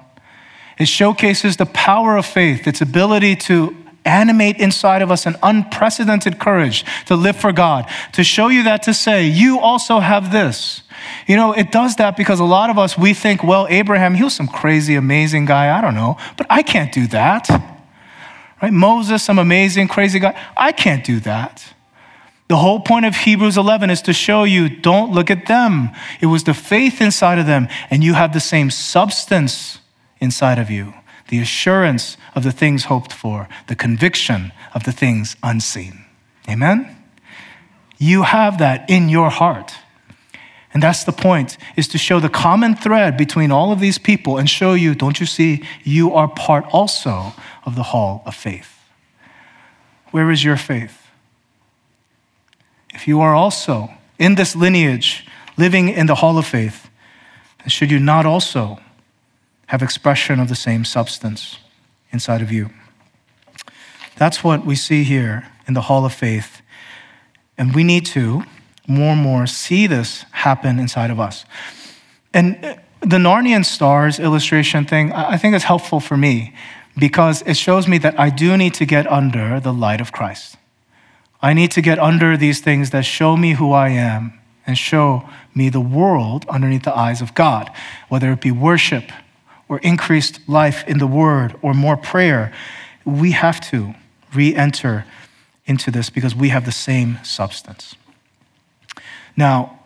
It 0.80 0.88
showcases 0.88 1.58
the 1.58 1.66
power 1.66 2.18
of 2.18 2.26
faith, 2.26 2.68
its 2.68 2.82
ability 2.82 3.36
to 3.36 3.76
animate 4.08 4.58
inside 4.58 5.02
of 5.02 5.12
us 5.12 5.26
an 5.26 5.36
unprecedented 5.44 6.40
courage 6.40 6.86
to 7.06 7.16
live 7.16 7.36
for 7.36 7.52
God, 7.52 7.90
to 8.14 8.24
show 8.24 8.48
you 8.48 8.64
that 8.64 8.84
to 8.84 8.94
say, 8.94 9.28
you 9.28 9.60
also 9.60 10.00
have 10.00 10.32
this. 10.32 10.84
You 11.28 11.36
know, 11.36 11.54
it 11.54 11.72
does 11.72 11.98
that 11.98 12.18
because 12.18 12.40
a 12.40 12.46
lot 12.46 12.70
of 12.70 12.78
us, 12.78 12.98
we 12.98 13.14
think, 13.14 13.44
well, 13.44 13.68
Abraham, 13.70 14.16
he 14.16 14.24
was 14.24 14.34
some 14.34 14.48
crazy, 14.48 14.96
amazing 14.96 15.46
guy. 15.46 15.78
I 15.78 15.82
don't 15.82 15.96
know, 15.96 16.18
but 16.38 16.48
I 16.50 16.64
can't 16.64 16.92
do 16.92 17.08
that. 17.08 17.48
Right? 18.62 18.74
Moses, 18.74 19.24
some 19.24 19.38
amazing, 19.38 19.88
crazy 19.88 20.20
guy. 20.20 20.40
I 20.56 20.72
can't 20.72 21.04
do 21.04 21.20
that. 21.22 21.74
The 22.48 22.56
whole 22.56 22.80
point 22.80 23.06
of 23.06 23.16
Hebrews 23.16 23.58
11 23.58 23.90
is 23.90 24.02
to 24.04 24.14
show 24.14 24.46
you 24.46 24.70
don't 24.70 25.12
look 25.12 25.30
at 25.30 25.48
them. 25.48 25.90
It 26.22 26.28
was 26.28 26.46
the 26.46 26.54
faith 26.54 27.02
inside 27.02 27.40
of 27.40 27.46
them, 27.46 27.68
and 27.90 28.04
you 28.04 28.14
have 28.14 28.34
the 28.34 28.40
same 28.40 28.72
substance 28.72 29.80
inside 30.20 30.58
of 30.58 30.72
you 30.72 30.94
the 31.30 31.40
assurance 31.40 32.18
of 32.36 32.44
the 32.44 32.52
things 32.52 32.86
hoped 32.86 33.14
for, 33.14 33.48
the 33.68 33.76
conviction 33.76 34.52
of 34.74 34.84
the 34.84 34.92
things 34.92 35.36
unseen. 35.44 36.06
Amen? 36.50 36.96
You 37.98 38.24
have 38.24 38.60
that 38.60 38.90
in 38.90 39.10
your 39.10 39.30
heart. 39.30 39.74
And 40.74 40.84
that's 40.84 41.04
the 41.04 41.12
point, 41.12 41.58
is 41.76 41.88
to 41.90 41.98
show 41.98 42.20
the 42.20 42.30
common 42.30 42.76
thread 42.76 43.18
between 43.18 43.52
all 43.52 43.72
of 43.72 43.80
these 43.80 43.98
people 43.98 44.38
and 44.38 44.50
show 44.50 44.74
you, 44.74 44.94
don't 44.94 45.20
you 45.20 45.26
see, 45.26 45.64
you 45.84 46.14
are 46.14 46.28
part 46.28 46.66
also 46.72 47.34
of 47.66 47.76
the 47.76 47.84
hall 47.84 48.22
of 48.26 48.36
faith. 48.36 48.78
Where 50.12 50.30
is 50.30 50.44
your 50.44 50.58
faith? 50.58 51.08
If 52.94 53.08
you 53.08 53.22
are 53.22 53.34
also 53.34 53.90
in 54.20 54.36
this 54.36 54.56
lineage, 54.56 55.26
living 55.58 55.90
in 55.90 56.06
the 56.06 56.16
hall 56.16 56.38
of 56.38 56.46
faith, 56.46 56.90
then 57.60 57.70
should 57.70 57.92
you 57.92 58.00
not 58.00 58.26
also 58.26 58.80
have 59.68 59.82
expression 59.82 60.40
of 60.40 60.50
the 60.50 60.56
same 60.56 60.84
substance 60.84 61.60
inside 62.12 62.42
of 62.42 62.52
you. 62.52 62.70
That's 64.16 64.44
what 64.44 64.66
we 64.66 64.76
see 64.76 65.04
here 65.04 65.48
in 65.68 65.74
the 65.74 65.82
Hall 65.82 66.06
of 66.06 66.14
Faith. 66.14 66.62
And 67.58 67.76
we 67.76 67.84
need 67.84 68.06
to 68.08 68.44
more 68.88 69.12
and 69.12 69.22
more 69.22 69.46
see 69.46 69.86
this 69.86 70.26
happen 70.32 70.80
inside 70.80 71.12
of 71.12 71.20
us. 71.20 71.46
And 72.34 72.64
uh, 72.64 72.76
the 73.02 73.18
Narnian 73.18 73.66
stars 73.66 74.20
illustration 74.20 74.86
thing, 74.86 75.12
I 75.12 75.38
think 75.38 75.56
is 75.56 75.64
helpful 75.64 76.00
for 76.00 76.18
me 76.18 76.54
because 76.98 77.44
it 77.44 77.58
shows 77.58 77.88
me 77.88 77.98
that 78.00 78.20
I 78.20 78.30
do 78.30 78.58
need 78.58 78.74
to 78.76 78.86
get 78.86 79.06
under 79.12 79.60
the 79.60 79.74
light 79.74 80.02
of 80.02 80.12
Christ. 80.12 80.58
I 81.42 81.54
need 81.54 81.72
to 81.72 81.82
get 81.82 82.00
under 82.00 82.36
these 82.36 82.62
things 82.62 82.90
that 82.90 83.06
show 83.06 83.38
me 83.38 83.54
who 83.54 83.72
I 83.72 83.90
am 83.90 84.40
and 84.66 84.78
show 84.78 85.30
me 85.54 85.70
the 85.70 85.82
world 85.82 86.46
underneath 86.50 86.84
the 86.84 86.98
eyes 86.98 87.22
of 87.22 87.36
God, 87.36 87.72
whether 88.10 88.32
it 88.32 88.42
be 88.42 88.52
worship, 88.52 89.12
or 89.70 89.80
increased 89.80 90.40
life 90.48 90.88
in 90.88 90.98
the 90.98 91.08
Word 91.08 91.56
or 91.62 91.74
more 91.74 91.98
prayer, 91.98 92.54
we 93.06 93.32
have 93.32 93.60
to 93.70 93.94
re 94.34 94.56
enter 94.56 95.06
into 95.66 95.92
this 95.92 96.10
because 96.10 96.36
we 96.36 96.50
have 96.50 96.66
the 96.66 96.72
same 96.72 97.20
substance. 97.24 97.96
Now, 99.36 99.80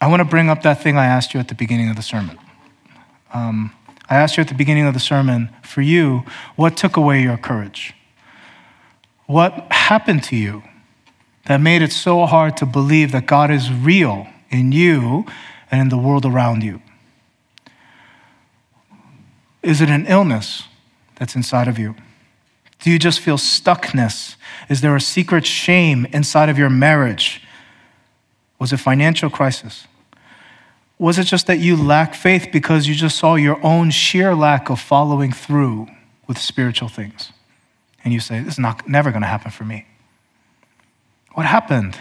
I 0.00 0.06
want 0.06 0.20
to 0.20 0.24
bring 0.24 0.48
up 0.48 0.62
that 0.62 0.82
thing 0.82 0.96
I 0.96 1.06
asked 1.06 1.34
you 1.34 1.40
at 1.40 1.48
the 1.48 1.54
beginning 1.54 1.90
of 1.90 1.96
the 1.96 2.02
sermon. 2.02 2.38
Um, 3.32 3.72
I 4.08 4.16
asked 4.16 4.36
you 4.36 4.42
at 4.42 4.48
the 4.48 4.54
beginning 4.54 4.86
of 4.86 4.94
the 4.94 5.00
sermon, 5.00 5.50
for 5.62 5.82
you, 5.82 6.24
what 6.56 6.76
took 6.76 6.96
away 6.96 7.22
your 7.22 7.36
courage? 7.36 7.94
What 9.26 9.52
happened 9.70 10.22
to 10.24 10.36
you 10.36 10.62
that 11.46 11.60
made 11.60 11.82
it 11.82 11.92
so 11.92 12.24
hard 12.26 12.56
to 12.58 12.66
believe 12.66 13.12
that 13.12 13.26
God 13.26 13.50
is 13.50 13.72
real 13.72 14.26
in 14.50 14.72
you 14.72 15.26
and 15.70 15.80
in 15.80 15.88
the 15.88 15.98
world 15.98 16.24
around 16.24 16.62
you? 16.62 16.80
Is 19.62 19.80
it 19.80 19.90
an 19.90 20.06
illness 20.06 20.64
that's 21.16 21.34
inside 21.34 21.68
of 21.68 21.78
you? 21.78 21.94
Do 22.80 22.90
you 22.90 22.98
just 22.98 23.20
feel 23.20 23.38
stuckness? 23.38 24.36
Is 24.68 24.80
there 24.80 24.94
a 24.94 25.00
secret 25.00 25.44
shame 25.44 26.06
inside 26.12 26.48
of 26.48 26.58
your 26.58 26.70
marriage? 26.70 27.42
Was 28.58 28.72
it 28.72 28.78
financial 28.78 29.30
crisis? 29.30 29.86
Was 30.98 31.18
it 31.18 31.24
just 31.24 31.46
that 31.46 31.58
you 31.58 31.76
lack 31.76 32.14
faith 32.14 32.48
because 32.52 32.88
you 32.88 32.94
just 32.94 33.18
saw 33.18 33.36
your 33.36 33.64
own 33.64 33.90
sheer 33.90 34.34
lack 34.34 34.68
of 34.68 34.80
following 34.80 35.32
through 35.32 35.88
with 36.26 36.38
spiritual 36.38 36.88
things? 36.88 37.32
And 38.04 38.12
you 38.12 38.20
say, 38.20 38.40
This 38.40 38.54
is 38.54 38.58
not, 38.58 38.88
never 38.88 39.10
going 39.10 39.22
to 39.22 39.28
happen 39.28 39.50
for 39.50 39.64
me. 39.64 39.86
What 41.34 41.46
happened? 41.46 41.98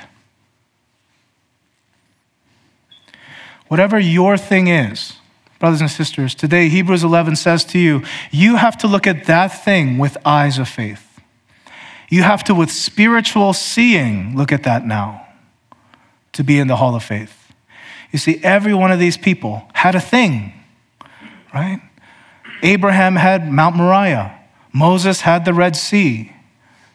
Whatever 3.68 4.00
your 4.00 4.38
thing 4.38 4.68
is, 4.68 5.18
Brothers 5.60 5.82
and 5.82 5.90
sisters, 5.90 6.36
today 6.36 6.70
Hebrews 6.70 7.04
11 7.04 7.36
says 7.36 7.66
to 7.66 7.80
you, 7.80 8.04
you 8.32 8.58
have 8.58 8.78
to 8.80 8.88
look 8.88 9.08
at 9.08 9.26
that 9.26 9.48
thing 9.48 9.98
with 9.98 10.18
eyes 10.26 10.60
of 10.60 10.68
faith. 10.68 11.04
You 12.10 12.24
have 12.24 12.44
to, 12.46 12.56
with 12.56 12.72
spiritual 12.72 13.54
seeing, 13.54 14.38
look 14.38 14.52
at 14.52 14.64
that 14.64 14.86
now 14.86 15.28
to 16.34 16.44
be 16.44 16.60
in 16.60 16.68
the 16.68 16.76
hall 16.76 16.96
of 16.96 17.04
faith. 17.04 17.52
You 18.12 18.20
see, 18.20 18.40
every 18.44 18.74
one 18.74 18.92
of 18.92 19.00
these 19.00 19.18
people 19.18 19.68
had 19.74 19.96
a 19.96 20.00
thing, 20.00 20.54
right? 21.54 21.82
Abraham 22.64 23.16
had 23.16 23.52
Mount 23.52 23.76
Moriah. 23.76 24.34
Moses 24.72 25.22
had 25.22 25.44
the 25.44 25.54
Red 25.54 25.76
Sea. 25.76 26.32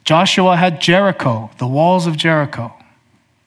Joshua 0.05 0.57
had 0.57 0.81
Jericho, 0.81 1.51
the 1.59 1.66
walls 1.66 2.07
of 2.07 2.16
Jericho. 2.16 2.72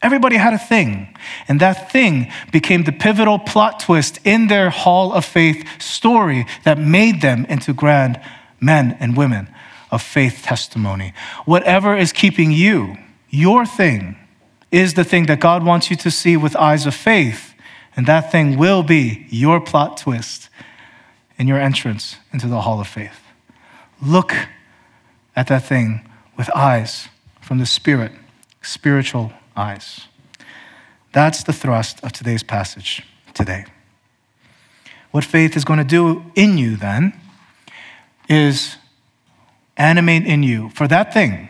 Everybody 0.06 0.36
had 0.36 0.54
a 0.54 0.60
thing, 0.60 1.18
and 1.48 1.60
that 1.62 1.91
thing 1.91 2.32
became 2.52 2.84
the 2.84 2.91
pivotal 2.91 3.39
plot 3.39 3.80
twist 3.80 4.20
in 4.24 4.46
their 4.46 4.70
Hall 4.70 5.12
of 5.12 5.26
Faith 5.26 5.68
story 5.82 6.46
that 6.63 6.78
made 6.78 7.22
them 7.22 7.44
into 7.46 7.74
grand 7.74 8.22
men 8.60 8.96
and 9.00 9.18
women 9.18 9.50
of 9.89 10.04
faith 10.04 10.44
testimony. 10.44 11.12
Whatever 11.46 11.98
is 11.98 12.13
keeping 12.13 12.52
you, 12.52 12.98
your 13.32 13.65
thing, 13.65 14.15
is 14.70 14.94
the 14.94 15.04
thing 15.04 15.26
that 15.26 15.39
God 15.39 15.65
wants 15.65 15.89
you 15.89 15.96
to 15.96 16.12
see 16.12 16.38
with 16.38 16.56
eyes 16.56 16.86
of 16.86 16.94
faith, 16.94 17.56
and 17.96 18.06
that 18.06 18.32
thing 18.32 18.60
will 18.60 18.84
be 18.84 19.26
your 19.32 19.60
plot 19.60 19.98
twist 19.98 20.50
in 21.39 21.48
your 21.48 21.60
entrance 21.60 22.18
into 22.32 22.46
the 22.46 22.62
Hall 22.62 22.80
of 22.80 22.88
Faith. 22.88 23.22
Look 24.00 24.36
at 25.36 25.48
that 25.48 25.65
thing 25.65 26.08
with 26.38 26.56
eyes 26.56 27.10
from 27.41 27.58
the 27.58 27.65
Spirit, 27.65 28.12
spiritual 28.62 29.34
eyes. 29.56 30.08
That's 31.12 31.44
the 31.44 31.54
thrust 31.54 32.04
of 32.04 32.12
today's 32.12 32.44
passage 32.44 33.04
today. 33.34 33.65
What 35.12 35.24
faith 35.24 35.56
is 35.56 35.63
going 35.63 35.80
to 35.80 35.86
do 35.86 36.26
in 36.36 36.58
you 36.58 36.76
then 36.76 37.20
is 38.28 38.76
animate 39.78 40.26
in 40.26 40.44
you, 40.44 40.70
for 40.70 40.88
that 40.88 41.13
thing, 41.13 41.50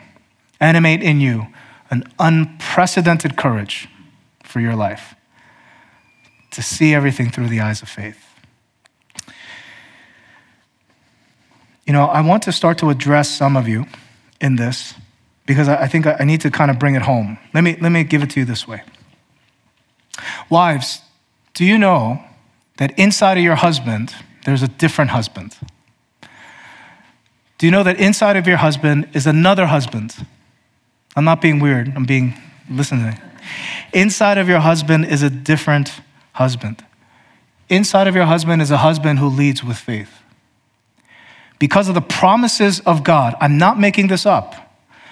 animate 0.59 1.01
in 1.01 1.19
you 1.19 1.47
an 1.89 2.03
unprecedented 2.19 3.37
courage 3.37 3.87
for 4.43 4.59
your 4.59 4.75
life 4.75 5.15
to 6.51 6.61
see 6.61 6.93
everything 6.93 7.29
through 7.29 7.47
the 7.47 7.59
eyes 7.59 7.81
of 7.81 7.89
faith. 7.89 8.23
You 11.85 11.93
know, 11.93 12.05
I 12.05 12.21
want 12.21 12.43
to 12.43 12.51
start 12.51 12.77
to 12.79 12.89
address 12.89 13.29
some 13.29 13.55
of 13.55 13.67
you 13.67 13.85
in 14.41 14.55
this 14.55 14.95
because 15.45 15.69
I 15.69 15.87
think 15.87 16.07
I 16.07 16.23
need 16.23 16.41
to 16.41 16.51
kind 16.51 16.71
of 16.71 16.79
bring 16.79 16.95
it 16.95 17.03
home. 17.03 17.37
Let 17.53 17.63
me, 17.63 17.77
let 17.79 17.91
me 17.91 18.03
give 18.03 18.23
it 18.23 18.31
to 18.31 18.39
you 18.39 18.45
this 18.45 18.67
way. 18.67 18.83
Wives, 20.49 21.01
do 21.53 21.63
you 21.63 21.77
know 21.77 22.23
that 22.77 22.97
inside 22.97 23.37
of 23.37 23.43
your 23.43 23.55
husband, 23.55 24.15
there's 24.45 24.63
a 24.63 24.67
different 24.67 25.11
husband? 25.11 25.55
Do 27.57 27.65
you 27.65 27.71
know 27.71 27.83
that 27.83 27.99
inside 27.99 28.35
of 28.35 28.47
your 28.47 28.57
husband 28.57 29.09
is 29.13 29.27
another 29.27 29.67
husband? 29.67 30.25
I'm 31.15 31.25
not 31.25 31.41
being 31.41 31.59
weird, 31.59 31.93
I'm 31.95 32.05
being, 32.05 32.33
listen 32.69 32.99
to 32.99 33.11
me. 33.11 33.17
Inside 33.93 34.37
of 34.37 34.49
your 34.49 34.59
husband 34.59 35.05
is 35.05 35.21
a 35.21 35.29
different 35.29 36.01
husband. 36.33 36.83
Inside 37.69 38.07
of 38.07 38.15
your 38.15 38.25
husband 38.25 38.61
is 38.61 38.71
a 38.71 38.77
husband 38.77 39.19
who 39.19 39.27
leads 39.27 39.63
with 39.63 39.77
faith. 39.77 40.21
Because 41.57 41.87
of 41.87 41.95
the 41.95 42.01
promises 42.01 42.81
of 42.81 43.03
God, 43.03 43.35
I'm 43.39 43.57
not 43.57 43.79
making 43.79 44.07
this 44.07 44.25
up 44.25 44.64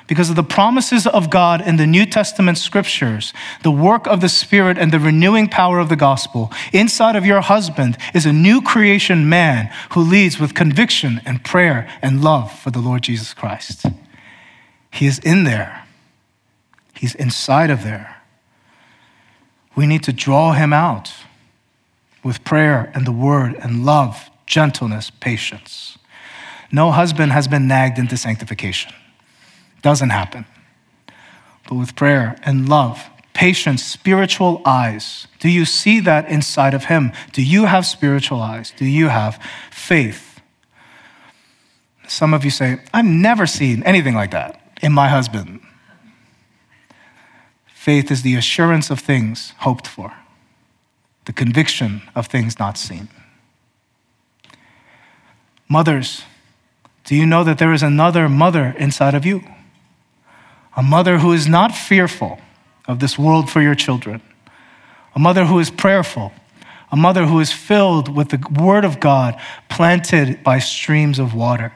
because 0.08 0.30
of 0.30 0.36
the 0.36 0.44
promises 0.44 1.08
of 1.08 1.30
God 1.30 1.66
in 1.66 1.78
the 1.78 1.88
New 1.88 2.06
Testament 2.06 2.58
scriptures, 2.58 3.34
the 3.62 3.72
work 3.72 4.06
of 4.08 4.22
the 4.22 4.30
Spirit, 4.30 4.78
and 4.78 4.92
the 4.92 5.00
renewing 5.00 5.48
power 5.48 5.80
of 5.80 5.90
the 5.90 5.96
gospel, 5.96 6.52
inside 6.72 7.16
of 7.16 7.26
your 7.26 7.42
husband 7.42 7.98
is 8.14 8.26
a 8.26 8.34
new 8.34 8.62
creation 8.62 9.30
man 9.30 9.72
who 9.92 10.02
leads 10.02 10.40
with 10.40 10.54
conviction 10.54 11.22
and 11.26 11.44
prayer 11.44 11.90
and 12.02 12.24
love 12.24 12.58
for 12.58 12.72
the 12.72 12.80
Lord 12.80 13.04
Jesus 13.04 13.34
Christ. 13.34 13.86
He 14.92 15.06
is 15.06 15.20
in 15.20 15.44
there, 15.44 15.86
he's 16.94 17.16
inside 17.16 17.70
of 17.70 17.84
there. 17.84 18.22
We 19.76 19.88
need 19.88 20.04
to 20.04 20.14
draw 20.14 20.52
him 20.52 20.72
out 20.72 21.12
with 22.24 22.44
prayer 22.44 22.92
and 22.94 23.08
the 23.08 23.12
word 23.12 23.56
and 23.56 23.86
love, 23.86 24.30
gentleness, 24.46 25.10
patience. 25.10 25.98
No 26.72 26.92
husband 26.92 27.32
has 27.32 27.48
been 27.48 27.68
nagged 27.68 27.98
into 27.98 28.18
sanctification. 28.18 28.94
Doesn't 29.84 30.10
happen. 30.10 30.46
But 31.70 31.76
with 31.76 31.96
prayer 31.96 32.36
and 32.44 32.68
love, 32.68 33.10
patience, 33.34 33.84
spiritual 33.84 34.62
eyes, 34.66 35.28
do 35.40 35.50
you 35.50 35.66
see 35.66 36.00
that 36.00 36.28
inside 36.30 36.74
of 36.74 36.86
Him? 36.86 37.12
Do 37.34 37.44
you 37.44 37.66
have 37.66 37.86
spiritual 37.86 38.42
eyes? 38.42 38.74
Do 38.76 38.86
you 38.86 39.10
have 39.10 39.40
faith? 39.70 40.42
Some 42.08 42.34
of 42.34 42.44
you 42.44 42.52
say, 42.52 42.80
I've 42.94 43.06
never 43.06 43.46
seen 43.46 43.84
anything 43.84 44.16
like 44.16 44.32
that 44.32 44.60
in 44.82 44.92
my 44.92 45.10
husband. 45.10 45.62
Faith 47.68 48.10
is 48.12 48.22
the 48.22 48.36
assurance 48.36 48.90
of 48.90 49.00
things 49.00 49.54
hoped 49.60 49.88
for, 49.88 50.14
the 51.26 51.34
conviction 51.34 52.02
of 52.16 52.28
things 52.28 52.58
not 52.58 52.78
seen. 52.78 53.10
Mothers, 55.68 56.24
do 57.04 57.16
you 57.16 57.26
know 57.26 57.44
that 57.44 57.58
there 57.58 57.74
is 57.74 57.84
another 57.84 58.30
mother 58.30 58.74
inside 58.78 59.16
of 59.16 59.26
you? 59.26 59.44
A 60.76 60.84
mother 60.84 61.20
who 61.20 61.34
is 61.34 61.48
not 61.48 61.74
fearful 61.74 62.40
of 62.88 63.00
this 63.00 63.18
world 63.18 63.50
for 63.50 63.62
your 63.62 63.76
children, 63.76 64.22
a 65.16 65.20
mother 65.20 65.46
who 65.46 65.60
is 65.60 65.70
prayerful, 65.70 66.32
a 66.92 66.96
mother 66.96 67.26
who 67.26 67.40
is 67.40 67.52
filled 67.52 68.14
with 68.14 68.30
the 68.30 68.62
Word 68.62 68.86
of 68.86 69.00
God 69.00 69.40
planted 69.70 70.44
by 70.44 70.60
streams 70.60 71.20
of 71.20 71.34
water. 71.34 71.72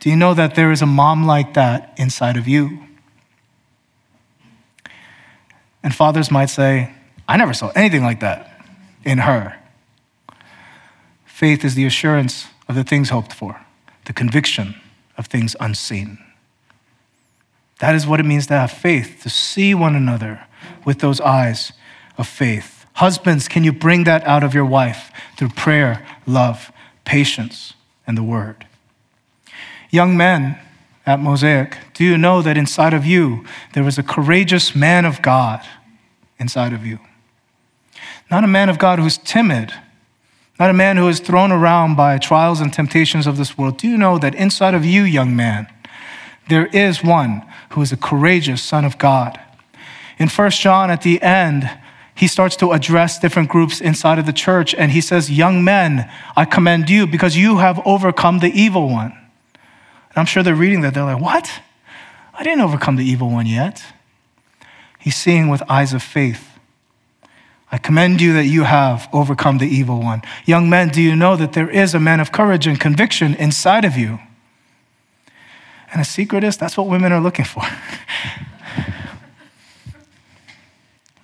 Do 0.00 0.10
you 0.10 0.16
know 0.16 0.34
that 0.34 0.54
there 0.54 0.72
is 0.72 0.82
a 0.82 0.86
mom 0.86 1.26
like 1.26 1.54
that 1.54 1.94
inside 1.96 2.36
of 2.36 2.48
you? 2.48 2.82
And 5.82 5.94
fathers 5.94 6.30
might 6.30 6.50
say, 6.50 6.92
I 7.28 7.36
never 7.36 7.54
saw 7.54 7.70
anything 7.74 8.02
like 8.02 8.20
that 8.20 8.64
in 9.04 9.18
her. 9.18 9.58
Faith 11.24 11.64
is 11.64 11.74
the 11.74 11.84
assurance 11.84 12.46
of 12.68 12.74
the 12.74 12.84
things 12.84 13.10
hoped 13.10 13.32
for, 13.32 13.60
the 14.04 14.12
conviction 14.12 14.74
of 15.18 15.26
things 15.26 15.56
unseen. 15.60 16.18
That 17.82 17.96
is 17.96 18.06
what 18.06 18.20
it 18.20 18.26
means 18.26 18.46
to 18.46 18.54
have 18.54 18.70
faith, 18.70 19.18
to 19.24 19.28
see 19.28 19.74
one 19.74 19.96
another 19.96 20.46
with 20.84 21.00
those 21.00 21.20
eyes 21.20 21.72
of 22.16 22.28
faith. 22.28 22.86
Husbands, 22.92 23.48
can 23.48 23.64
you 23.64 23.72
bring 23.72 24.04
that 24.04 24.24
out 24.24 24.44
of 24.44 24.54
your 24.54 24.64
wife 24.64 25.10
through 25.36 25.48
prayer, 25.48 26.06
love, 26.24 26.70
patience, 27.04 27.74
and 28.06 28.16
the 28.16 28.22
word? 28.22 28.68
Young 29.90 30.16
men 30.16 30.60
at 31.04 31.18
Mosaic, 31.18 31.76
do 31.92 32.04
you 32.04 32.16
know 32.16 32.40
that 32.40 32.56
inside 32.56 32.94
of 32.94 33.04
you 33.04 33.44
there 33.72 33.82
was 33.82 33.98
a 33.98 34.04
courageous 34.04 34.76
man 34.76 35.04
of 35.04 35.20
God 35.20 35.60
inside 36.38 36.72
of 36.72 36.86
you? 36.86 37.00
Not 38.30 38.44
a 38.44 38.46
man 38.46 38.68
of 38.68 38.78
God 38.78 39.00
who's 39.00 39.18
timid, 39.18 39.72
not 40.56 40.70
a 40.70 40.72
man 40.72 40.98
who 40.98 41.08
is 41.08 41.18
thrown 41.18 41.50
around 41.50 41.96
by 41.96 42.18
trials 42.18 42.60
and 42.60 42.72
temptations 42.72 43.26
of 43.26 43.38
this 43.38 43.58
world. 43.58 43.76
Do 43.76 43.88
you 43.88 43.98
know 43.98 44.18
that 44.18 44.36
inside 44.36 44.74
of 44.74 44.84
you, 44.84 45.02
young 45.02 45.34
man, 45.34 45.66
there 46.48 46.66
is 46.66 47.02
one 47.02 47.46
who 47.70 47.82
is 47.82 47.92
a 47.92 47.96
courageous 47.96 48.62
son 48.62 48.84
of 48.84 48.98
God. 48.98 49.40
In 50.18 50.28
1 50.28 50.50
John, 50.50 50.90
at 50.90 51.02
the 51.02 51.20
end, 51.22 51.70
he 52.14 52.26
starts 52.26 52.56
to 52.56 52.72
address 52.72 53.18
different 53.18 53.48
groups 53.48 53.80
inside 53.80 54.18
of 54.18 54.26
the 54.26 54.32
church, 54.32 54.74
and 54.74 54.92
he 54.92 55.00
says, 55.00 55.30
Young 55.30 55.64
men, 55.64 56.10
I 56.36 56.44
commend 56.44 56.90
you 56.90 57.06
because 57.06 57.36
you 57.36 57.58
have 57.58 57.80
overcome 57.86 58.40
the 58.40 58.50
evil 58.50 58.88
one. 58.88 59.12
And 59.52 60.16
I'm 60.16 60.26
sure 60.26 60.42
they're 60.42 60.54
reading 60.54 60.82
that, 60.82 60.94
they're 60.94 61.04
like, 61.04 61.20
What? 61.20 61.50
I 62.34 62.42
didn't 62.42 62.62
overcome 62.62 62.96
the 62.96 63.04
evil 63.04 63.30
one 63.30 63.46
yet. 63.46 63.82
He's 64.98 65.16
seeing 65.16 65.48
with 65.48 65.62
eyes 65.68 65.92
of 65.92 66.02
faith. 66.02 66.48
I 67.70 67.78
commend 67.78 68.20
you 68.20 68.34
that 68.34 68.44
you 68.44 68.64
have 68.64 69.08
overcome 69.12 69.58
the 69.58 69.66
evil 69.66 70.00
one. 70.00 70.22
Young 70.44 70.68
men, 70.68 70.90
do 70.90 71.00
you 71.00 71.16
know 71.16 71.36
that 71.36 71.54
there 71.54 71.70
is 71.70 71.94
a 71.94 72.00
man 72.00 72.20
of 72.20 72.30
courage 72.30 72.66
and 72.66 72.78
conviction 72.78 73.34
inside 73.34 73.84
of 73.84 73.96
you? 73.96 74.18
And 75.92 76.00
a 76.00 76.04
secret 76.04 76.42
is 76.42 76.56
that's 76.56 76.76
what 76.76 76.88
women 76.88 77.12
are 77.12 77.20
looking 77.20 77.44
for. 77.44 77.62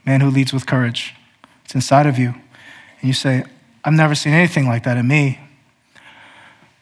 Man 0.05 0.21
who 0.21 0.31
leads 0.31 0.53
with 0.53 0.67
courage. 0.67 1.15
It's 1.65 1.75
inside 1.75 2.07
of 2.07 2.19
you. 2.19 2.35
And 3.01 3.09
you 3.09 3.13
say, 3.13 3.45
I've 3.85 3.95
never 3.95 4.15
seen 4.15 4.35
anything 4.35 4.67
like 4.67 4.85
that 4.85 4.97
in 4.97 5.09
me. 5.09 5.41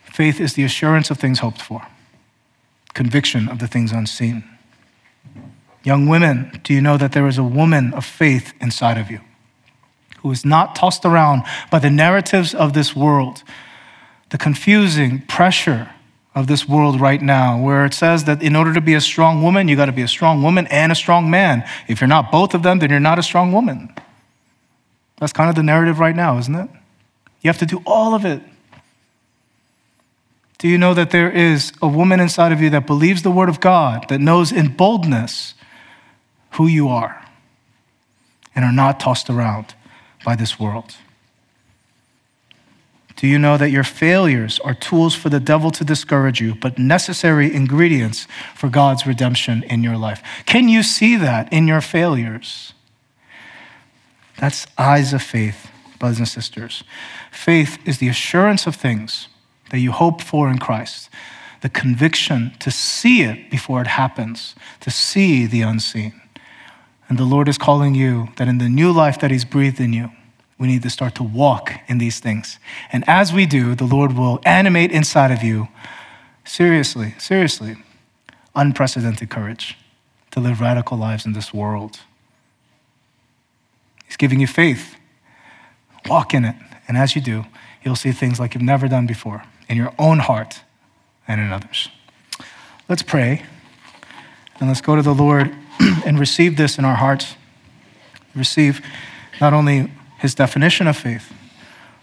Faith 0.05 0.40
is 0.40 0.55
the 0.55 0.64
assurance 0.64 1.11
of 1.11 1.18
things 1.18 1.40
hoped 1.40 1.61
for, 1.61 1.87
conviction 2.94 3.49
of 3.49 3.59
the 3.59 3.66
things 3.66 3.92
unseen. 3.92 4.44
Young 5.85 6.09
women, 6.09 6.59
do 6.64 6.72
you 6.72 6.81
know 6.81 6.96
that 6.96 7.12
there 7.12 7.29
is 7.29 7.38
a 7.38 7.44
woman 7.44 7.92
of 7.94 8.05
faith 8.05 8.53
inside 8.61 8.99
of 8.99 9.11
you 9.11 9.20
who 10.18 10.33
is 10.33 10.44
not 10.44 10.75
tossed 10.75 11.05
around 11.05 11.44
by 11.70 11.79
the 11.79 11.90
narratives 11.90 12.55
of 12.55 12.72
this 12.72 12.96
world, 12.96 13.44
the 14.31 14.38
confusing 14.38 15.20
pressure 15.29 15.90
of 16.37 16.46
this 16.46 16.68
world 16.68 17.01
right 17.01 17.22
now, 17.22 17.59
where 17.59 17.87
it 17.87 17.94
says 17.94 18.25
that 18.25 18.42
in 18.42 18.55
order 18.55 18.75
to 18.75 18.81
be 18.83 18.92
a 18.92 19.01
strong 19.01 19.42
woman, 19.42 19.68
you 19.68 19.75
got 19.75 19.87
to 19.87 19.92
be 19.92 20.03
a 20.03 20.09
strong 20.09 20.42
woman 20.42 20.66
and 20.66 20.92
a 20.92 20.94
strong 20.94 21.31
man. 21.31 21.66
If 21.88 22.03
you're 22.03 22.09
not 22.09 22.31
both 22.31 22.55
of 22.55 22.62
them, 22.62 22.79
then 22.79 22.90
you're 22.90 23.01
not 23.01 23.18
a 23.18 23.22
strong 23.22 23.53
woman. 23.53 23.92
That's 25.18 25.33
kind 25.33 25.49
of 25.49 25.57
the 25.57 25.62
narrative 25.62 25.99
right 25.99 26.14
now, 26.14 26.37
isn't 26.37 26.55
it? 26.55 26.68
You 27.40 27.49
have 27.49 27.59
to 27.59 27.66
do 27.66 27.83
all 27.87 28.14
of 28.14 28.27
it. 28.27 28.42
Do 30.59 30.68
you 30.68 30.77
know 30.77 30.92
that 30.92 31.11
there 31.11 31.31
is 31.31 31.72
a 31.81 31.88
woman 31.88 32.20
inside 32.20 32.53
of 32.53 32.61
you 32.61 32.68
that 32.68 32.87
believes 32.87 33.22
the 33.22 33.31
word 33.31 33.49
of 33.49 33.61
God, 33.61 34.07
that 34.11 34.20
knows 34.20 34.53
in 34.53 34.77
boldness 34.77 35.55
who 36.53 36.66
you 36.66 36.88
are, 36.88 37.25
and 38.55 38.62
are 38.62 38.72
not 38.72 39.01
tossed 39.01 39.31
around 39.31 39.75
by 40.22 40.37
this 40.37 40.61
world? 40.61 40.96
Do 43.17 43.27
you 43.27 43.39
know 43.39 43.57
that 43.57 43.71
your 43.71 43.83
failures 43.83 44.61
are 44.61 44.75
tools 44.75 45.15
for 45.15 45.31
the 45.31 45.41
devil 45.41 45.71
to 45.71 45.85
discourage 45.85 46.41
you, 46.41 46.55
but 46.55 46.79
necessary 46.79 47.53
ingredients 47.53 48.27
for 48.55 48.69
God's 48.69 49.07
redemption 49.07 49.63
in 49.65 49.83
your 49.83 49.97
life? 49.97 50.23
Can 50.45 50.69
you 50.69 50.83
see 50.83 51.17
that 51.17 51.51
in 51.51 51.67
your 51.67 51.81
failures? 51.81 52.75
That's 54.39 54.67
eyes 54.77 55.15
of 55.15 55.23
faith, 55.23 55.71
brothers 55.99 56.19
and 56.19 56.29
sisters. 56.29 56.85
Faith 57.31 57.79
is 57.87 57.99
the 57.99 58.09
assurance 58.09 58.67
of 58.67 58.77
things 58.77 59.29
that 59.71 59.79
you 59.79 59.93
hope 59.93 60.21
for 60.21 60.51
in 60.51 60.59
Christ, 60.59 61.09
the 61.63 61.71
conviction 61.71 62.53
to 62.61 62.71
see 62.71 63.23
it 63.23 63.51
before 63.51 63.81
it 63.81 63.87
happens, 63.87 64.55
to 64.81 64.91
see 64.91 65.47
the 65.47 65.63
unseen. 65.63 66.21
And 67.09 67.17
the 67.17 67.25
Lord 67.25 67.49
is 67.49 67.57
calling 67.57 67.95
you 67.95 68.29
that 68.37 68.47
in 68.47 68.59
the 68.59 68.69
new 68.69 68.93
life 68.93 69.19
that 69.21 69.31
He's 69.31 69.47
breathed 69.47 69.81
in 69.81 69.95
you, 69.95 70.11
we 70.59 70.66
need 70.66 70.83
to 70.83 70.90
start 70.90 71.14
to 71.16 71.23
walk 71.23 71.73
in 71.87 71.99
these 71.99 72.19
things. 72.19 72.59
And 72.92 73.05
as 73.07 73.33
we 73.33 73.47
do, 73.47 73.75
the 73.75 73.85
Lord 73.85 74.16
will 74.16 74.40
animate 74.45 74.90
inside 74.90 75.31
of 75.31 75.42
you, 75.42 75.69
seriously, 76.45 77.14
seriously, 77.19 77.77
unprecedented 78.55 79.29
courage 79.29 79.77
to 80.31 80.40
live 80.40 80.61
radical 80.61 80.97
lives 80.97 81.27
in 81.27 81.33
this 81.33 81.53
world. 81.53 82.01
He's 84.07 84.16
giving 84.16 84.40
you 84.40 84.47
faith. 84.47 84.97
Walk 86.07 86.33
in 86.33 86.45
it. 86.45 86.55
And 86.88 86.97
as 86.97 87.14
you 87.14 87.21
do, 87.21 87.45
you'll 87.83 87.97
see 87.97 88.12
things 88.12 88.40
like 88.40 88.55
you've 88.55 88.62
never 88.62 88.88
done 88.88 89.07
before 89.07 89.42
in 89.69 89.77
your 89.77 89.92
own 89.99 90.21
heart 90.21 90.62
and 91.27 91.40
in 91.40 91.53
others. 91.53 91.88
Let's 92.88 93.03
pray 93.03 93.42
and 94.59 94.69
let's 94.69 94.81
go 94.81 94.97
to 94.97 95.03
the 95.03 95.14
Lord 95.14 95.55
and 96.07 96.19
receive 96.19 96.57
this 96.57 96.79
in 96.79 96.85
our 96.85 96.95
hearts. 96.95 97.35
Receive 98.35 98.81
not 99.40 99.53
only 99.53 99.90
his 100.19 100.35
definition 100.35 100.87
of 100.87 100.97
faith, 100.97 101.33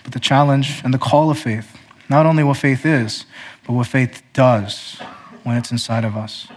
but 0.04 0.14
the 0.14 0.20
challenge 0.20 0.82
and 0.84 0.94
the 0.94 0.98
call 1.00 1.30
of 1.30 1.38
faith. 1.38 1.78
Not 2.10 2.26
only 2.26 2.44
what 2.44 2.58
faith 2.58 2.86
is, 2.86 3.26
but 3.66 3.74
what 3.74 3.88
faith 3.88 4.22
does 4.34 5.02
when 5.44 5.58
it's 5.58 5.72
inside 5.72 6.06
of 6.06 6.16
us. 6.16 6.48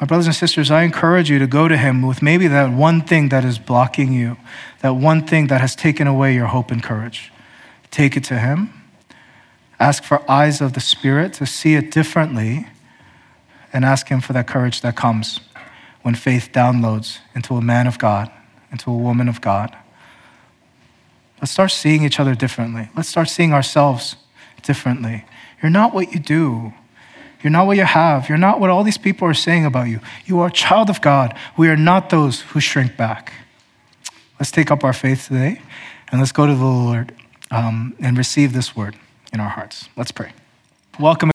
My 0.00 0.06
brothers 0.06 0.26
and 0.26 0.34
sisters, 0.34 0.70
I 0.70 0.82
encourage 0.82 1.28
you 1.28 1.38
to 1.38 1.46
go 1.46 1.68
to 1.68 1.76
him 1.76 2.00
with 2.00 2.22
maybe 2.22 2.46
that 2.48 2.72
one 2.72 3.02
thing 3.02 3.28
that 3.28 3.44
is 3.44 3.58
blocking 3.58 4.12
you, 4.12 4.38
that 4.80 4.94
one 4.94 5.26
thing 5.26 5.48
that 5.48 5.60
has 5.60 5.76
taken 5.76 6.06
away 6.06 6.34
your 6.34 6.46
hope 6.46 6.70
and 6.70 6.82
courage. 6.82 7.30
Take 7.90 8.16
it 8.16 8.24
to 8.24 8.38
him. 8.38 8.72
Ask 9.78 10.02
for 10.04 10.22
eyes 10.30 10.60
of 10.60 10.72
the 10.72 10.80
Spirit 10.80 11.34
to 11.34 11.46
see 11.46 11.74
it 11.74 11.90
differently, 11.90 12.66
and 13.72 13.84
ask 13.84 14.08
him 14.08 14.20
for 14.20 14.32
that 14.32 14.46
courage 14.46 14.80
that 14.80 14.96
comes 14.96 15.40
when 16.02 16.14
faith 16.14 16.50
downloads 16.52 17.18
into 17.34 17.56
a 17.56 17.60
man 17.60 17.86
of 17.86 17.98
God, 17.98 18.30
into 18.72 18.90
a 18.90 18.96
woman 18.96 19.28
of 19.28 19.40
God. 19.40 19.76
Let's 21.40 21.52
start 21.52 21.70
seeing 21.70 22.04
each 22.04 22.20
other 22.20 22.34
differently. 22.34 22.90
Let's 22.96 23.08
start 23.08 23.28
seeing 23.28 23.52
ourselves 23.52 24.16
differently. 24.62 25.24
You're 25.62 25.70
not 25.70 25.94
what 25.94 26.12
you 26.12 26.20
do. 26.20 26.72
You're 27.42 27.50
not 27.50 27.66
what 27.66 27.76
you 27.76 27.84
have. 27.84 28.28
You're 28.28 28.38
not 28.38 28.60
what 28.60 28.70
all 28.70 28.84
these 28.84 28.98
people 28.98 29.26
are 29.26 29.34
saying 29.34 29.64
about 29.64 29.88
you. 29.88 30.00
You 30.26 30.40
are 30.40 30.48
a 30.48 30.52
child 30.52 30.90
of 30.90 31.00
God. 31.00 31.36
We 31.56 31.68
are 31.68 31.76
not 31.76 32.10
those 32.10 32.42
who 32.42 32.60
shrink 32.60 32.96
back. 32.96 33.32
Let's 34.38 34.50
take 34.50 34.70
up 34.70 34.84
our 34.84 34.92
faith 34.92 35.28
today 35.28 35.60
and 36.10 36.20
let's 36.20 36.32
go 36.32 36.46
to 36.46 36.54
the 36.54 36.64
Lord 36.64 37.14
um, 37.50 37.94
and 38.00 38.16
receive 38.18 38.52
this 38.52 38.76
word 38.76 38.96
in 39.32 39.40
our 39.40 39.48
hearts. 39.48 39.88
Let's 39.96 40.12
pray. 40.12 40.32
Welcome. 40.98 41.28